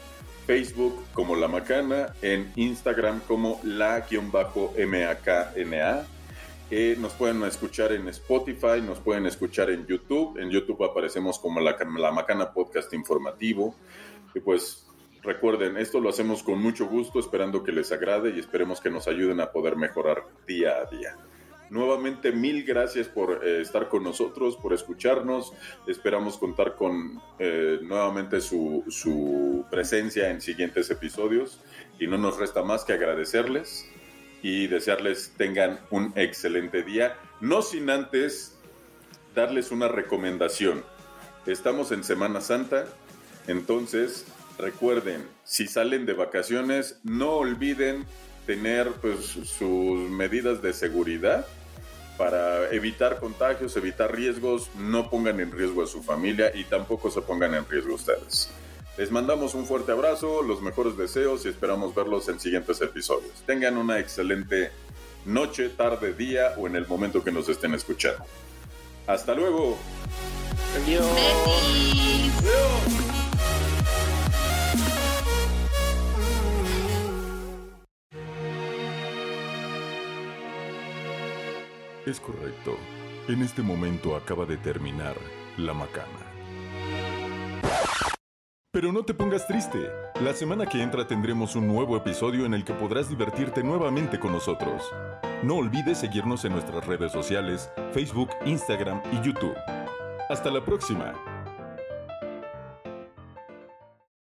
[0.47, 4.47] Facebook como La Macana, en Instagram como la-makna.
[6.71, 10.39] Eh, nos pueden escuchar en Spotify, nos pueden escuchar en YouTube.
[10.39, 13.75] En YouTube aparecemos como La, La Macana Podcast Informativo.
[14.33, 14.87] Y pues
[15.24, 19.07] recuerden, esto lo hacemos con mucho gusto, esperando que les agrade y esperemos que nos
[19.07, 21.17] ayuden a poder mejorar día a día.
[21.69, 25.53] Nuevamente, mil gracias por eh, estar con nosotros, por escucharnos.
[25.88, 31.61] Esperamos contar con eh, nuevamente su, su presencia en siguientes episodios
[31.99, 33.89] y no nos resta más que agradecerles
[34.43, 37.17] y desearles tengan un excelente día.
[37.41, 38.59] No sin antes
[39.34, 40.84] darles una recomendación.
[41.47, 42.86] Estamos en Semana Santa,
[43.47, 44.28] entonces
[44.58, 48.06] recuerden, si salen de vacaciones, no olviden
[48.45, 51.45] tener pues, sus medidas de seguridad
[52.18, 57.22] para evitar contagios, evitar riesgos, no pongan en riesgo a su familia y tampoco se
[57.22, 58.49] pongan en riesgo ustedes.
[58.97, 63.32] Les mandamos un fuerte abrazo, los mejores deseos y esperamos verlos en siguientes episodios.
[63.47, 64.72] Tengan una excelente
[65.26, 68.24] noche, tarde, día o en el momento que nos estén escuchando.
[69.08, 69.78] Hasta luego.
[70.76, 71.06] Adiós.
[72.43, 73.03] Besis.
[82.06, 82.78] Es correcto.
[83.30, 85.16] En este momento acaba de terminar
[85.58, 86.34] La Macana.
[88.72, 89.80] Pero no te pongas triste.
[90.20, 94.34] La semana que entra tendremos un nuevo episodio en el que podrás divertirte nuevamente con
[94.34, 94.84] nosotros.
[95.43, 99.56] No olvides seguirnos en nuestras redes sociales, Facebook, Instagram y YouTube.
[100.30, 101.14] Hasta la próxima.